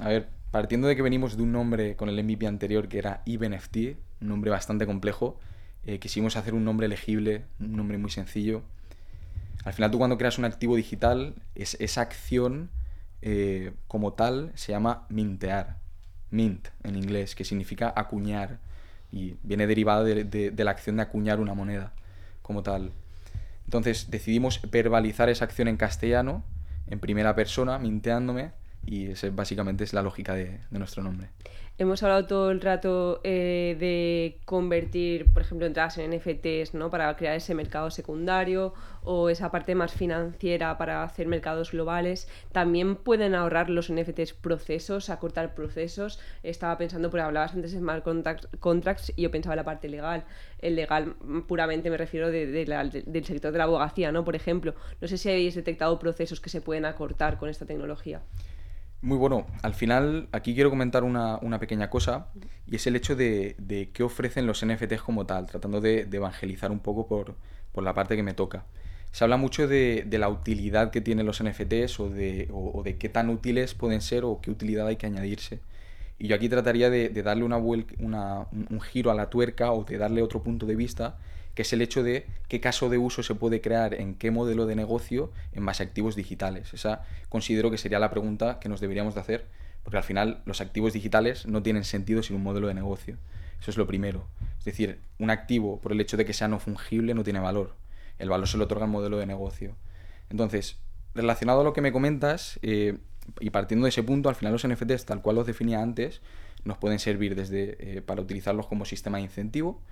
a 0.00 0.08
ver, 0.08 0.28
partiendo 0.50 0.88
de 0.88 0.96
que 0.96 1.02
venimos 1.02 1.36
de 1.36 1.44
un 1.44 1.52
nombre 1.52 1.94
con 1.94 2.08
el 2.08 2.22
MVP 2.22 2.46
anterior 2.46 2.88
que 2.88 2.98
era 2.98 3.22
EvenFT, 3.24 3.96
un 4.20 4.28
nombre 4.28 4.50
bastante 4.50 4.84
complejo, 4.84 5.38
eh, 5.86 6.00
quisimos 6.00 6.36
hacer 6.36 6.54
un 6.54 6.64
nombre 6.64 6.88
legible, 6.88 7.44
un 7.60 7.76
nombre 7.76 7.98
muy 7.98 8.10
sencillo 8.10 8.64
al 9.68 9.74
final 9.74 9.90
tú 9.90 9.98
cuando 9.98 10.16
creas 10.16 10.38
un 10.38 10.46
activo 10.46 10.76
digital, 10.76 11.34
es, 11.54 11.76
esa 11.78 12.00
acción 12.00 12.70
eh, 13.20 13.74
como 13.86 14.14
tal 14.14 14.50
se 14.54 14.72
llama 14.72 15.06
mintear. 15.10 15.76
Mint 16.30 16.68
en 16.84 16.96
inglés, 16.96 17.34
que 17.34 17.44
significa 17.44 17.92
acuñar. 17.94 18.60
Y 19.12 19.36
viene 19.42 19.66
derivada 19.66 20.04
de, 20.04 20.54
la 20.56 20.70
acción 20.70 20.96
de 20.96 21.02
acuñar 21.02 21.38
una 21.38 21.52
moneda 21.52 21.92
como 22.40 22.62
tal. 22.62 22.92
Entonces 23.66 24.10
decidimos 24.10 24.62
verbalizar 24.70 25.28
esa 25.28 25.44
acción 25.44 25.68
en 25.68 25.76
castellano, 25.76 26.44
en 26.86 26.98
primera 26.98 27.34
persona, 27.34 27.78
minteándome, 27.78 28.52
y 28.88 29.10
esa 29.10 29.28
básicamente 29.30 29.84
es 29.84 29.92
la 29.92 30.02
lógica 30.02 30.34
de 30.34 30.60
nuestro 30.70 31.02
nombre. 31.02 31.28
Hemos 31.80 32.02
hablado 32.02 32.26
todo 32.26 32.50
el 32.50 32.60
rato 32.60 33.20
eh, 33.22 33.76
de 33.78 34.40
convertir, 34.44 35.32
por 35.32 35.42
ejemplo, 35.42 35.64
entradas 35.64 35.96
en 35.98 36.10
NFTs, 36.10 36.74
¿no? 36.74 36.90
Para 36.90 37.14
crear 37.14 37.36
ese 37.36 37.54
mercado 37.54 37.92
secundario 37.92 38.74
o 39.04 39.28
esa 39.28 39.52
parte 39.52 39.76
más 39.76 39.92
financiera 39.92 40.76
para 40.76 41.04
hacer 41.04 41.28
mercados 41.28 41.70
globales. 41.70 42.26
También 42.50 42.96
pueden 42.96 43.36
ahorrar 43.36 43.70
los 43.70 43.92
NFTs 43.92 44.32
procesos, 44.32 45.08
acortar 45.08 45.54
procesos. 45.54 46.18
Estaba 46.42 46.76
pensando, 46.78 47.10
porque 47.10 47.22
hablabas 47.22 47.54
antes 47.54 47.70
de 47.70 47.78
smart 47.78 48.04
contracts 48.58 49.12
y 49.14 49.22
yo 49.22 49.30
pensaba 49.30 49.54
en 49.54 49.58
la 49.58 49.64
parte 49.64 49.88
legal. 49.88 50.24
El 50.58 50.74
legal 50.74 51.14
puramente 51.46 51.90
me 51.90 51.96
refiero 51.96 52.32
del 52.32 53.24
sector 53.24 53.52
de 53.52 53.58
la 53.58 53.64
abogacía, 53.64 54.10
¿no? 54.10 54.24
Por 54.24 54.34
ejemplo, 54.34 54.74
no 55.00 55.06
sé 55.06 55.16
si 55.16 55.28
habéis 55.28 55.54
detectado 55.54 55.96
procesos 56.00 56.40
que 56.40 56.50
se 56.50 56.60
pueden 56.60 56.86
acortar 56.86 57.38
con 57.38 57.48
esta 57.48 57.66
tecnología. 57.66 58.20
Muy 59.00 59.16
bueno. 59.16 59.46
Al 59.62 59.74
final, 59.74 60.28
aquí 60.32 60.54
quiero 60.54 60.70
comentar 60.70 61.04
una, 61.04 61.38
pequeña 61.60 61.88
cosa, 61.88 62.28
y 62.66 62.76
es 62.76 62.86
el 62.88 62.96
hecho 62.96 63.14
de, 63.14 63.54
de, 63.58 63.90
qué 63.92 64.02
ofrecen 64.02 64.46
los 64.46 64.64
NFTs 64.66 65.02
como 65.02 65.24
tal, 65.24 65.46
tratando 65.46 65.80
de, 65.80 66.00
evangelizar 66.10 66.72
un 66.72 66.80
poco 66.80 67.06
por, 67.06 67.36
la 67.82 67.94
parte 67.94 68.16
que 68.16 68.24
me 68.24 68.34
toca. 68.34 68.64
Se 69.12 69.22
habla 69.22 69.36
mucho 69.36 69.68
de, 69.68 70.04
la 70.10 70.28
utilidad 70.28 70.90
que 70.90 71.00
tienen 71.00 71.26
los 71.26 71.42
NFTs 71.42 72.00
o 72.00 72.10
de, 72.10 72.96
qué 72.98 73.08
tan 73.08 73.30
útiles 73.30 73.74
pueden 73.74 74.00
ser 74.00 74.24
o 74.24 74.40
qué 74.40 74.50
utilidad 74.50 74.86
hay 74.88 74.96
que 74.96 75.06
añadirse. 75.06 75.60
Y 76.18 76.26
yo 76.26 76.34
aquí 76.34 76.48
trataría 76.48 76.90
de, 76.90 77.10
darle 77.22 77.44
un 77.44 78.80
giro 78.80 79.12
a 79.12 79.14
la 79.14 79.30
tuerca 79.30 79.70
o 79.72 79.84
de 79.84 79.96
darle 79.96 80.22
otro 80.22 80.42
punto 80.42 80.66
de 80.66 80.74
vista 80.74 81.18
que 81.58 81.62
es 81.62 81.72
el 81.72 81.82
hecho 81.82 82.04
de 82.04 82.24
qué 82.46 82.60
caso 82.60 82.88
de 82.88 82.98
uso 82.98 83.24
se 83.24 83.34
puede 83.34 83.60
crear 83.60 83.92
en 83.92 84.14
qué 84.14 84.30
modelo 84.30 84.64
de 84.64 84.76
negocio 84.76 85.32
en 85.52 85.66
base 85.66 85.82
a 85.82 85.86
activos 85.86 86.14
digitales. 86.14 86.72
Esa 86.72 87.02
considero 87.28 87.68
que 87.72 87.78
sería 87.78 87.98
la 87.98 88.10
pregunta 88.12 88.60
que 88.60 88.68
nos 88.68 88.78
deberíamos 88.78 89.16
de 89.16 89.22
hacer, 89.22 89.46
porque 89.82 89.96
al 89.96 90.04
final 90.04 90.40
los 90.44 90.60
activos 90.60 90.92
digitales 90.92 91.48
no 91.48 91.60
tienen 91.60 91.82
sentido 91.82 92.22
sin 92.22 92.36
un 92.36 92.44
modelo 92.44 92.68
de 92.68 92.74
negocio. 92.74 93.16
Eso 93.60 93.72
es 93.72 93.76
lo 93.76 93.88
primero. 93.88 94.28
Es 94.60 94.66
decir, 94.66 95.00
un 95.18 95.30
activo, 95.30 95.80
por 95.80 95.90
el 95.90 96.00
hecho 96.00 96.16
de 96.16 96.24
que 96.24 96.32
sea 96.32 96.46
no 96.46 96.60
fungible, 96.60 97.12
no 97.12 97.24
tiene 97.24 97.40
valor. 97.40 97.74
El 98.20 98.28
valor 98.28 98.46
se 98.46 98.56
lo 98.56 98.66
otorga 98.66 98.84
el 98.84 98.92
modelo 98.92 99.18
de 99.18 99.26
negocio. 99.26 99.74
Entonces, 100.30 100.76
relacionado 101.16 101.62
a 101.62 101.64
lo 101.64 101.72
que 101.72 101.80
me 101.80 101.90
comentas, 101.90 102.60
eh, 102.62 102.98
y 103.40 103.50
partiendo 103.50 103.86
de 103.86 103.88
ese 103.88 104.04
punto, 104.04 104.28
al 104.28 104.36
final 104.36 104.52
los 104.52 104.64
NFTs, 104.64 105.06
tal 105.06 105.22
cual 105.22 105.34
los 105.34 105.46
definía 105.48 105.82
antes, 105.82 106.20
nos 106.62 106.78
pueden 106.78 107.00
servir 107.00 107.34
desde 107.34 107.96
eh, 107.96 108.00
para 108.00 108.22
utilizarlos 108.22 108.68
como 108.68 108.84
sistema 108.84 109.18
de 109.18 109.24
incentivo, 109.24 109.82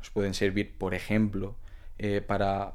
nos 0.00 0.10
pueden 0.10 0.34
servir, 0.34 0.76
por 0.76 0.94
ejemplo, 0.94 1.54
eh, 1.98 2.22
para, 2.26 2.72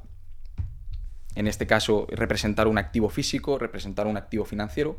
en 1.34 1.48
este 1.48 1.66
caso, 1.66 2.06
representar 2.12 2.68
un 2.68 2.78
activo 2.78 3.10
físico, 3.10 3.58
representar 3.58 4.06
un 4.06 4.16
activo 4.16 4.46
financiero. 4.46 4.96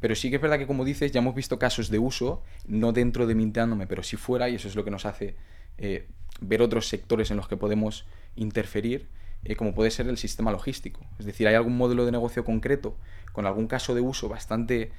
Pero 0.00 0.14
sí 0.14 0.30
que 0.30 0.36
es 0.36 0.42
verdad 0.42 0.58
que, 0.58 0.66
como 0.66 0.84
dices, 0.86 1.12
ya 1.12 1.20
hemos 1.20 1.34
visto 1.34 1.58
casos 1.58 1.90
de 1.90 1.98
uso, 1.98 2.42
no 2.66 2.92
dentro 2.92 3.26
de 3.26 3.34
Minteándome, 3.34 3.86
pero 3.86 4.02
sí 4.02 4.16
fuera, 4.16 4.48
y 4.48 4.54
eso 4.54 4.68
es 4.68 4.74
lo 4.74 4.84
que 4.84 4.90
nos 4.90 5.04
hace 5.04 5.36
eh, 5.76 6.08
ver 6.40 6.62
otros 6.62 6.88
sectores 6.88 7.30
en 7.30 7.36
los 7.36 7.46
que 7.46 7.58
podemos 7.58 8.06
interferir, 8.36 9.08
eh, 9.44 9.54
como 9.54 9.74
puede 9.74 9.90
ser 9.90 10.08
el 10.08 10.16
sistema 10.16 10.50
logístico. 10.50 11.04
Es 11.18 11.26
decir, 11.26 11.46
hay 11.46 11.54
algún 11.54 11.76
modelo 11.76 12.06
de 12.06 12.12
negocio 12.12 12.42
concreto, 12.42 12.96
con 13.32 13.44
algún 13.44 13.66
caso 13.66 13.94
de 13.94 14.00
uso 14.00 14.28
bastante 14.30 14.92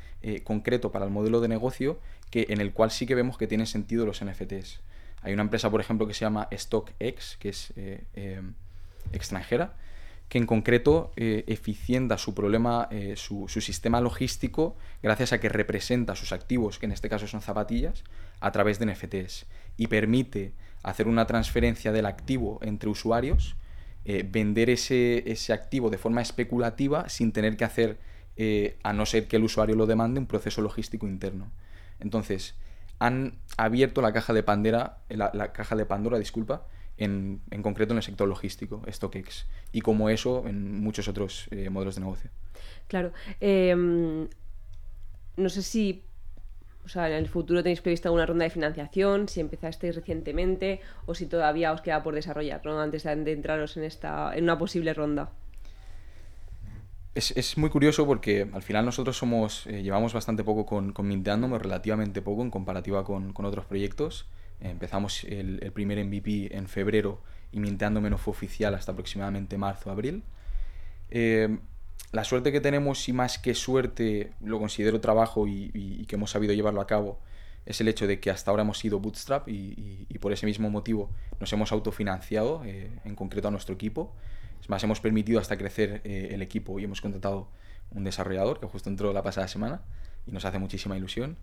concreto 0.44 0.92
para 0.92 1.06
el 1.06 1.12
modelo 1.12 1.42
de 1.42 1.48
negocio, 1.48 2.00
que, 2.30 2.48
en 2.50 2.62
el 2.62 2.74
cual 2.74 2.92
sí 2.92 3.08
que 3.08 3.16
vemos 3.16 3.38
que 3.38 3.48
tienen 3.48 3.68
sentido 3.68 4.06
los 4.06 4.24
NFTs. 4.24 4.82
Hay 5.21 5.34
una 5.34 5.43
empresa, 5.43 5.69
por 5.69 5.82
ejemplo, 5.82 6.08
que 6.08 6.13
se 6.13 6.21
llama 6.21 6.47
StockX, 6.53 7.38
que 7.38 7.49
es 7.49 7.73
eh, 7.75 8.03
eh, 8.13 8.41
extranjera, 9.12 9.75
que 10.30 10.38
en 10.38 10.45
concreto 10.45 11.12
eh, 11.15 11.45
eficienta 11.47 12.17
su 12.17 12.34
problema, 12.34 12.89
su, 13.15 13.47
sistema 13.47 14.01
logístico, 14.01 14.75
gracias 15.01 15.32
a 15.32 15.39
que 15.39 15.47
representa 15.47 16.15
sus 16.15 16.34
activos, 16.34 16.80
que 16.80 16.86
en 16.86 16.91
este 16.91 17.10
caso 17.10 17.27
son 17.27 17.41
zapatillas, 17.41 18.03
a 18.41 18.51
través 18.51 18.77
de 18.77 18.88
NFTs 18.88 19.45
y 19.77 19.88
permite 19.88 20.53
hacer 20.84 21.08
una 21.08 21.25
transferencia 21.25 21.91
del 21.91 22.06
activo 22.06 22.60
entre 22.62 22.89
usuarios, 22.89 23.56
vender 24.25 24.69
ese, 24.69 25.30
ese, 25.32 25.53
activo 25.53 25.89
de 25.89 25.97
forma 25.97 26.21
especulativa 26.21 27.10
sin 27.10 27.32
tener 27.32 27.56
que 27.56 27.65
hacer, 27.65 27.97
a 28.84 28.93
no 28.93 29.06
ser 29.06 29.27
que 29.27 29.38
el 29.38 29.43
usuario 29.43 29.75
lo 29.75 29.86
demande, 29.86 30.19
un 30.19 30.27
proceso 30.27 30.62
logístico 30.62 31.08
interno. 31.08 31.51
Entonces, 31.99 32.56
han 32.99 33.39
abierto 33.57 34.01
la 34.01 34.13
caja 34.13 34.33
de 34.33 34.43
Pandora, 34.43 34.99
la, 35.10 35.51
caja 35.51 35.75
de 35.75 35.86
Pandora, 35.86 36.17
disculpa, 36.17 36.65
en, 36.97 37.41
concreto 37.62 37.93
en 37.93 37.97
el 37.97 38.03
sector 38.03 38.27
logístico, 38.27 38.81
StockX, 38.89 39.45
y 39.71 39.81
como 39.81 40.10
eso 40.10 40.47
en 40.47 40.81
muchos 40.81 41.07
otros 41.07 41.47
eh, 41.51 41.69
modelos 41.69 41.95
de 41.95 42.01
negocio. 42.01 42.29
Claro. 42.88 43.12
Em, 43.39 44.27
no 45.36 45.49
sé 45.49 45.62
si 45.62 46.03
o 46.86 46.89
sea, 46.89 47.10
en 47.10 47.15
el 47.15 47.27
futuro 47.27 47.62
tenéis 47.62 47.81
prevista 47.81 48.12
una 48.12 48.25
ronda 48.25 48.45
de 48.45 48.49
financiación, 48.49 49.27
si 49.27 49.41
empezasteis 49.41 49.93
recientemente 49.93 50.79
o 51.05 51.15
si 51.15 51.25
todavía 51.25 51.73
os 51.73 51.81
queda 51.81 52.01
por 52.01 52.15
desarrollar, 52.15 52.65
antes 52.65 53.03
de 53.03 53.31
entraros 53.33 53.75
en, 53.75 53.83
esta, 53.83 54.31
en 54.33 54.45
una 54.45 54.57
posible 54.57 54.93
ronda 54.93 55.31
es, 57.15 57.58
muy 57.58 57.70
curioso 57.70 58.06
porque 58.06 58.48
al 58.54 58.62
final 58.62 58.86
nosotros 58.86 59.17
somos 59.17 59.65
eh, 59.67 59.82
llevamos 59.82 60.13
bastante 60.13 60.43
poco 60.43 60.65
con, 60.65 60.93
con 60.93 61.10
relativamente 61.60 62.22
poco 62.22 62.41
en 62.43 62.52
comparativa 62.52 63.04
con, 63.04 63.34
otros 63.36 63.65
proyectos. 63.65 64.28
empezamos 64.60 65.24
el, 65.24 65.72
primer 65.74 66.04
MVP 66.04 66.56
en 66.56 66.67
febrero 66.67 67.22
y 67.52 67.60
Minteándome 67.60 68.10
no 68.10 68.17
fue 68.17 68.32
oficial 68.32 68.76
hasta 68.76 68.91
aproximadamente 68.91 69.58
marzo-abril. 69.58 70.24
Eh, 71.10 71.58
la 72.12 72.24
suerte 72.24 72.52
que 72.52 72.62
tenemos, 72.62 73.08
y 73.10 73.13
más 73.13 73.38
que 73.38 73.54
suerte, 73.54 74.32
lo 74.41 74.60
considero 74.60 75.02
trabajo 75.02 75.46
y, 75.48 76.06
que 76.08 76.15
hemos 76.15 76.32
sabido 76.32 76.54
llevarlo 76.54 76.80
a 76.80 76.88
cabo, 76.88 77.20
es 77.65 77.82
el 77.82 77.89
hecho 77.89 78.08
de 78.08 78.20
que 78.22 78.32
hasta 78.32 78.50
ahora 78.50 78.63
hemos 78.63 78.80
sido 78.80 79.00
bootstrap 79.00 79.48
y, 79.50 80.06
por 80.22 80.32
ese 80.32 80.46
mismo 80.46 80.70
motivo 80.70 81.10
nos 81.39 81.52
hemos 81.52 81.72
autofinanciado, 81.72 82.63
eh, 82.65 82.89
en 83.04 83.15
concreto 83.15 83.50
a 83.50 83.52
nuestro 83.52 83.76
equipo. 83.76 84.13
Es 84.62 84.70
más, 84.70 84.84
hemos 84.84 85.00
permitido 85.00 85.39
hasta 85.39 85.58
crecer 85.58 86.02
eh, 86.04 86.30
el 86.32 86.41
equipo 86.41 86.80
y 86.80 86.84
hemos 86.84 87.02
contratado 87.02 87.50
un 87.91 88.04
desarrollador 88.04 88.60
que 88.60 88.65
justo 88.65 88.89
entró 88.89 89.13
la 89.13 89.24
pasada 89.24 89.48
semana 89.48 89.82
y 90.26 90.32
nos 90.32 90.46
hace 90.46 90.60
muchísima 90.60 90.98
ilusión. 90.98 91.38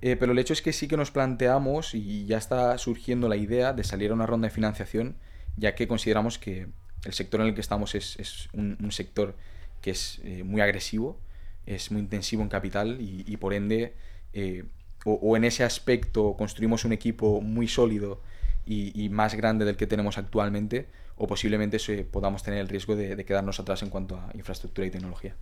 Eh, 0.00 0.16
pero 0.16 0.32
el 0.32 0.38
hecho 0.38 0.52
es 0.52 0.62
que 0.62 0.72
sí 0.72 0.88
que 0.88 0.96
nos 0.96 1.10
planteamos 1.10 1.94
y 1.94 2.26
ya 2.26 2.38
está 2.38 2.76
surgiendo 2.78 3.28
la 3.28 3.36
idea 3.36 3.72
de 3.72 3.84
salir 3.84 4.10
a 4.10 4.14
una 4.14 4.26
ronda 4.26 4.48
de 4.48 4.54
financiación, 4.54 5.16
ya 5.56 5.74
que 5.74 5.88
consideramos 5.88 6.38
que 6.38 6.68
el 7.04 7.12
sector 7.12 7.40
en 7.40 7.48
el 7.48 7.54
que 7.54 7.60
estamos 7.60 7.94
es, 7.94 8.48
un, 8.52 8.92
sector 8.92 9.36
que 9.80 9.90
es 9.90 10.20
eh, 10.24 10.42
muy 10.44 10.60
agresivo, 10.60 11.20
es 11.66 11.90
muy 11.90 12.00
intensivo 12.00 12.42
en 12.42 12.48
capital 12.48 12.98
y, 13.00 13.36
por 13.36 13.54
ende, 13.54 13.94
o, 15.04 15.36
en 15.36 15.44
ese 15.44 15.64
aspecto 15.64 16.34
construimos 16.36 16.84
un 16.84 16.92
equipo 16.92 17.40
muy 17.40 17.68
sólido 17.68 18.20
y, 18.66 19.08
más 19.10 19.34
grande 19.34 19.64
del 19.64 19.76
que 19.76 19.86
tenemos 19.86 20.18
actualmente, 20.18 20.88
o 21.18 21.26
posiblemente 21.26 21.78
podamos 22.10 22.42
tener 22.42 22.60
el 22.60 22.68
riesgo 22.68 22.96
de 22.96 23.24
quedarnos 23.24 23.60
atrás 23.60 23.82
en 23.82 23.90
cuanto 23.90 24.16
a 24.16 24.30
infraestructura 24.34 24.86
y 24.86 24.90
tecnología. 24.90 25.34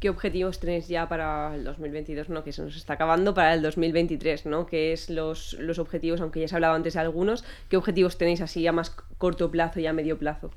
¿Qué 0.00 0.10
objetivos 0.10 0.60
tenéis 0.60 0.88
ya 0.88 1.08
para 1.08 1.54
el 1.54 1.64
2022, 1.64 2.28
¿no? 2.28 2.44
que 2.44 2.52
se 2.52 2.60
nos 2.60 2.76
está 2.76 2.94
acabando, 2.94 3.32
para 3.32 3.54
el 3.54 3.62
2023? 3.62 4.44
¿no? 4.44 4.66
¿Qué 4.66 4.92
es 4.92 5.08
los, 5.08 5.54
los 5.54 5.78
objetivos, 5.78 6.20
aunque 6.20 6.40
ya 6.40 6.48
se 6.48 6.54
ha 6.54 6.56
hablado 6.56 6.74
antes 6.74 6.94
de 6.94 7.00
algunos, 7.00 7.44
qué 7.70 7.78
objetivos 7.78 8.18
tenéis 8.18 8.42
así 8.42 8.66
a 8.66 8.72
más 8.72 8.90
corto 9.16 9.50
plazo 9.50 9.80
y 9.80 9.86
a 9.86 9.94
medio 9.94 10.18
plazo? 10.18 10.50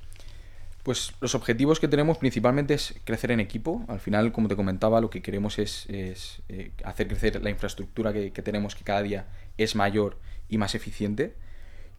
Pues 0.84 1.14
los 1.22 1.36
objetivos 1.36 1.80
que 1.80 1.88
tenemos 1.88 2.18
principalmente 2.18 2.74
es 2.74 2.96
crecer 3.06 3.32
en 3.32 3.40
equipo. 3.40 3.86
Al 3.88 4.02
final, 4.02 4.34
como 4.34 4.50
te 4.50 4.58
comentaba, 4.58 5.00
lo 5.00 5.10
que 5.10 5.22
queremos 5.22 5.58
es, 5.58 5.88
eh, 5.90 6.72
hacer 6.84 7.08
crecer 7.08 7.42
la 7.42 7.50
infraestructura 7.50 8.12
que, 8.12 8.32
que, 8.32 8.42
tenemos, 8.42 8.76
que 8.76 8.84
cada 8.84 9.02
día 9.02 9.28
es 9.58 9.74
mayor 9.76 10.18
y 10.50 10.58
más 10.58 10.76
eficiente. 10.76 11.36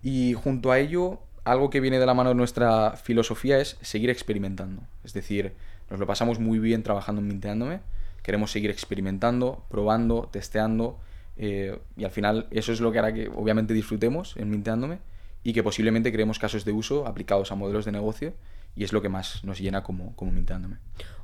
Y 0.03 0.35
junto 0.35 0.73
a 0.73 0.79
ello, 0.79 1.21
algo 1.44 1.70
que 1.70 1.81
viene 1.81 1.98
de 1.98 2.07
la 2.07 2.14
mano 2.14 2.31
de 2.31 2.35
nuestra 2.35 2.92
filosofía 2.92 3.59
es 3.59 3.76
seguir 3.81 4.11
experimentando. 4.11 4.83
Es 5.05 5.12
decir, 5.12 5.55
nos 5.90 5.98
lo 5.98 6.07
pasamos 6.07 6.38
muy 6.38 6.59
bien 6.59 6.83
trabajando 6.83 7.20
en 7.20 7.29
Minteándome. 7.29 7.81
Queremos 8.22 8.53
seguir 8.53 8.70
experimentando, 8.70 9.64
probando, 9.68 10.29
testeando. 10.31 10.98
Eh, 11.37 11.79
y 11.96 12.05
al 12.05 12.11
final 12.11 12.46
eso 12.50 12.72
es 12.72 12.81
lo 12.81 12.92
que 12.92 12.98
hará 12.98 13.12
que 13.12 13.29
obviamente 13.29 13.72
disfrutemos 13.72 14.37
en 14.37 14.50
Minteándome 14.50 14.98
y 15.42 15.53
que 15.53 15.62
posiblemente 15.62 16.12
creemos 16.12 16.38
casos 16.38 16.64
de 16.64 16.72
uso 16.72 17.07
aplicados 17.07 17.50
a 17.50 17.55
modelos 17.55 17.85
de 17.87 17.92
negocio 17.92 18.35
y 18.76 18.85
es 18.85 18.92
lo 18.92 19.00
que 19.00 19.09
más 19.09 19.42
nos 19.44 19.59
llena 19.59 19.83
como, 19.83 20.14
como 20.16 20.33
Minteándome. 20.33 20.76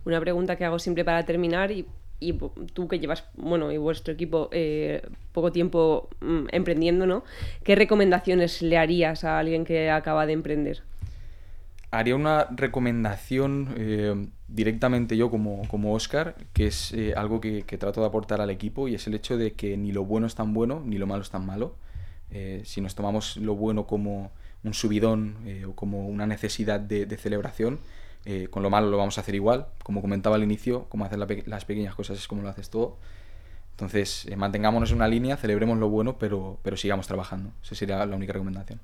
Una 0.04 0.20
pregunta 0.20 0.56
que 0.56 0.64
hago 0.64 0.78
siempre 0.78 1.04
para 1.04 1.24
terminar 1.24 1.70
y, 1.70 1.86
y 2.18 2.32
tú 2.72 2.88
que 2.88 2.98
llevas, 2.98 3.24
bueno, 3.36 3.70
y 3.72 3.78
vuestro 3.78 4.14
equipo 4.14 4.48
eh, 4.52 5.02
poco 5.32 5.52
tiempo 5.52 6.08
mm, 6.20 6.46
emprendiendo, 6.50 7.06
¿no? 7.06 7.24
¿Qué 7.62 7.74
recomendaciones 7.74 8.62
le 8.62 8.78
harías 8.78 9.24
a 9.24 9.38
alguien 9.38 9.64
que 9.64 9.90
acaba 9.90 10.26
de 10.26 10.32
emprender? 10.32 10.82
haría 11.92 12.16
una 12.16 12.44
recomendación 12.50 13.74
eh, 13.78 14.26
directamente 14.48 15.16
yo 15.16 15.30
como, 15.30 15.66
como 15.68 15.94
Oscar, 15.94 16.36
que 16.52 16.66
es 16.66 16.92
eh, 16.92 17.14
algo 17.16 17.40
que, 17.40 17.62
trato 17.62 18.02
de 18.02 18.06
aportar 18.06 18.40
al 18.40 18.50
equipo 18.50 18.88
y 18.88 18.94
es 18.94 19.06
el 19.06 19.14
hecho 19.14 19.38
de 19.38 19.52
que 19.52 19.76
ni 19.78 19.92
lo 19.92 20.04
bueno 20.04 20.26
es 20.26 20.34
tan 20.34 20.52
bueno 20.52 20.82
ni 20.84 20.98
lo 20.98 21.06
malo 21.06 21.22
es 21.22 21.30
tan 21.30 21.46
malo. 21.46 21.76
Si 22.64 22.82
nos 22.82 22.94
tomamos 22.94 23.38
lo 23.38 23.54
bueno 23.54 23.86
como 23.86 24.30
un 24.62 24.74
subidón 24.74 25.36
o 25.66 25.74
como 25.74 26.06
una 26.06 26.26
necesidad 26.26 26.80
de, 26.80 27.06
celebración, 27.16 27.78
con 28.50 28.62
lo 28.62 28.70
malo 28.70 28.90
lo 28.90 28.96
vamos 28.96 29.18
a 29.18 29.20
hacer 29.20 29.34
igual. 29.34 29.66
Como 29.82 30.00
comentaba 30.00 30.36
al 30.36 30.42
inicio, 30.42 30.86
como 30.88 31.04
hacer 31.04 31.18
las 31.46 31.64
pequeñas 31.64 31.94
cosas 31.94 32.18
es 32.18 32.28
como 32.28 32.42
lo 32.42 32.48
haces 32.48 32.70
todo. 32.70 32.96
Entonces, 33.72 34.26
mantengámonos 34.36 34.90
en 34.90 34.96
una 34.96 35.08
línea, 35.08 35.36
celebremos 35.36 35.78
lo 35.78 35.88
bueno, 35.88 36.16
pero, 36.18 36.58
pero 36.62 36.76
sigamos 36.76 37.06
trabajando. 37.06 37.52
Esa 37.62 37.74
sería 37.74 38.06
la 38.06 38.16
única 38.16 38.32
recomendación. 38.32 38.80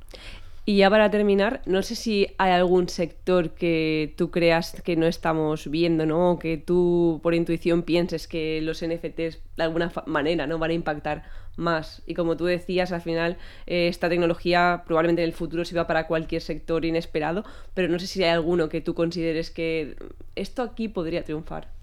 Y 0.64 0.77
ya 0.77 0.90
para 0.90 1.11
terminar, 1.11 1.61
no 1.66 1.83
sé 1.83 1.96
si 1.96 2.29
hay 2.38 2.53
algún 2.53 2.88
sector 2.88 3.51
que 3.51 4.14
tú 4.16 4.31
creas 4.31 4.81
que 4.85 4.94
no 4.94 5.07
estamos 5.07 5.68
viendo, 5.68 6.07
¿no? 6.07 6.31
O 6.33 6.38
que 6.38 6.57
tú 6.57 7.18
por 7.20 7.35
intuición 7.35 7.83
pienses 7.83 8.29
que 8.29 8.61
los 8.62 8.81
NFTs 8.81 9.40
de 9.57 9.62
alguna 9.62 9.92
manera 10.07 10.46
no 10.46 10.59
van 10.61 10.70
a 10.70 10.75
impactar 10.75 11.25
más. 11.57 12.03
Y 12.07 12.14
como 12.14 12.37
tú 12.37 12.44
decías, 12.44 12.92
al 12.92 13.01
final 13.01 13.38
eh, 13.66 13.88
esta 13.88 14.09
tecnología 14.09 14.85
probablemente 14.87 15.22
en 15.22 15.29
el 15.31 15.35
futuro 15.35 15.64
sirva 15.64 15.88
para 15.88 16.07
cualquier 16.07 16.42
sector 16.42 16.85
inesperado, 16.85 17.44
pero 17.75 17.88
no 17.88 17.98
sé 17.98 18.07
si 18.07 18.22
hay 18.22 18.31
alguno 18.31 18.68
que 18.68 18.81
tú 18.81 18.94
consideres 18.94 19.51
que 19.51 19.96
esto 20.37 20.62
aquí 20.62 20.87
podría 20.88 21.25
triunfar. 21.25 21.82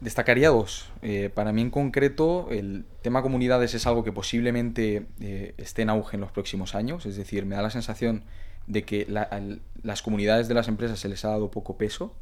Destacaría 0.00 0.50
dos. 0.50 0.90
Eh, 1.02 1.30
para 1.32 1.52
mí 1.52 1.62
en 1.62 1.70
concreto, 1.70 2.48
el 2.50 2.84
tema 3.02 3.22
comunidades 3.22 3.74
es 3.74 3.86
algo 3.86 4.04
que 4.04 4.12
posiblemente 4.12 5.06
eh, 5.20 5.54
esté 5.56 5.82
en 5.82 5.90
auge 5.90 6.16
en 6.16 6.20
los 6.20 6.32
próximos 6.32 6.74
años. 6.74 7.06
Es 7.06 7.16
decir, 7.16 7.46
me 7.46 7.54
da 7.54 7.62
la 7.62 7.70
sensación 7.70 8.24
de 8.66 8.82
que 8.82 9.06
las 9.82 10.02
comunidades 10.02 10.48
de 10.48 10.54
las 10.54 10.68
empresas 10.68 10.98
se 10.98 11.08
les 11.08 11.24
ha 11.24 11.28
dado 11.28 11.50
poco 11.50 11.76
peso 11.76 12.14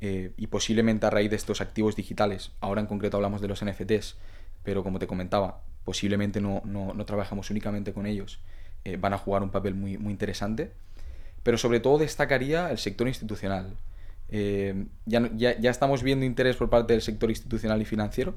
eh, 0.00 0.32
y 0.36 0.46
posiblemente 0.46 1.06
a 1.06 1.10
raíz 1.10 1.30
de 1.30 1.36
estos 1.36 1.60
activos 1.60 1.96
digitales, 1.96 2.52
ahora 2.60 2.82
en 2.82 2.86
concreto 2.86 3.16
hablamos 3.16 3.40
de 3.40 3.48
los 3.48 3.64
NFTs, 3.64 4.16
pero 4.62 4.82
como 4.82 4.98
te 4.98 5.06
comentaba, 5.06 5.62
posiblemente 5.84 6.40
no, 6.40 6.62
no, 6.66 7.04
trabajamos 7.06 7.50
únicamente 7.50 7.94
con 7.94 8.06
ellos, 8.06 8.40
van 8.98 9.14
a 9.14 9.18
jugar 9.18 9.42
un 9.42 9.50
papel 9.50 9.74
muy, 9.74 9.96
muy 9.96 10.12
interesante. 10.12 10.72
Pero 11.42 11.56
sobre 11.56 11.80
todo 11.80 11.98
destacaría 11.98 12.70
el 12.70 12.78
sector 12.78 13.08
institucional. 13.08 13.76
Eh, 14.32 14.86
ya, 15.06 15.28
ya, 15.36 15.70
estamos 15.70 16.04
viendo 16.04 16.24
interés 16.24 16.56
por 16.56 16.70
parte 16.70 16.92
del 16.92 17.02
sector 17.02 17.30
institucional 17.30 17.82
y 17.82 17.84
financiero 17.84 18.34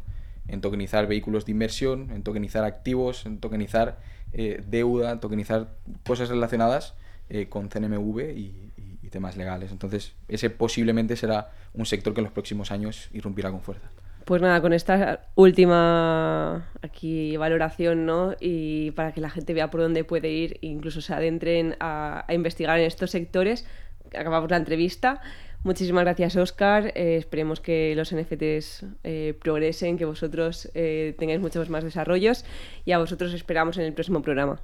en 0.48 0.60
tokenizar 0.60 1.08
vehículos 1.08 1.46
de 1.46 1.52
inversión, 1.52 2.10
en 2.12 2.24
tokenizar 2.24 2.64
activos, 2.64 3.26
en 3.26 3.40
tokenizar 3.40 4.00
eh, 4.34 4.62
deuda, 4.68 5.12
en 5.12 5.20
tokenizar 5.20 5.68
cosas 6.06 6.30
relacionadas 6.30 6.96
eh, 7.30 7.48
con 7.48 7.70
CNMV 7.70 8.20
y, 8.36 8.70
temas 9.14 9.38
legales. 9.38 9.72
Entonces, 9.72 10.16
ese 10.28 10.50
posiblemente 10.50 11.16
será 11.16 11.52
un 11.76 11.86
sector 11.86 12.16
que 12.16 12.22
en 12.22 12.24
los 12.24 12.34
próximos 12.34 12.72
años 12.72 13.10
irrumpirá 13.14 13.52
con 13.52 13.62
fuerza. 13.62 13.88
Pues 14.26 14.42
nada, 14.42 14.60
con 14.60 14.74
esta 14.74 15.28
última 15.36 16.68
aquí 16.82 17.38
valoración, 17.38 18.08
¿no? 18.08 18.34
Y 18.40 18.90
para 18.90 19.12
que 19.12 19.22
la 19.22 19.30
gente 19.30 19.54
vea 19.54 19.70
por 19.70 19.82
dónde 19.82 20.04
puede 20.04 20.32
ir, 20.32 20.58
incluso 20.62 21.00
se 21.00 21.14
adentren 21.14 21.76
a, 21.80 22.26
a 22.28 22.34
investigar 22.34 22.80
en 22.80 22.86
estos 22.86 23.12
sectores, 23.12 23.68
acabamos 24.18 24.50
la 24.50 24.58
entrevista. 24.58 25.22
Muchísimas 25.64 26.04
gracias, 26.04 26.36
Oscar. 26.36 26.92
Eh, 26.96 27.18
esperemos 27.18 27.60
que 27.62 27.96
los 27.96 28.14
NFTs 28.14 28.86
eh, 29.04 29.34
progresen, 29.42 29.98
que 29.98 30.06
vosotros 30.06 30.70
eh, 30.74 31.16
tengáis 31.18 31.40
muchos 31.40 31.70
más 31.70 31.86
desarrollos 31.86 32.44
y 32.84 32.92
a 32.92 33.00
vosotros 33.00 33.34
esperamos 33.34 33.78
en 33.78 33.86
el 33.86 33.94
próximo 33.94 34.22
programa. 34.22 34.60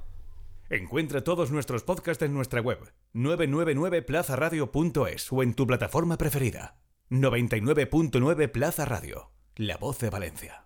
Encuentra 0.68 1.24
todos 1.24 1.50
nuestros 1.50 1.82
podcasts 1.82 2.22
en 2.22 2.34
nuestra 2.34 2.60
web 2.60 2.80
999plazaradio.es 3.14 5.32
o 5.32 5.42
en 5.42 5.54
tu 5.54 5.66
plataforma 5.66 6.18
preferida. 6.18 6.76
99.9 7.10 8.52
Plaza 8.52 8.84
Radio, 8.84 9.30
la 9.56 9.78
voz 9.78 9.98
de 9.98 10.10
Valencia. 10.10 10.58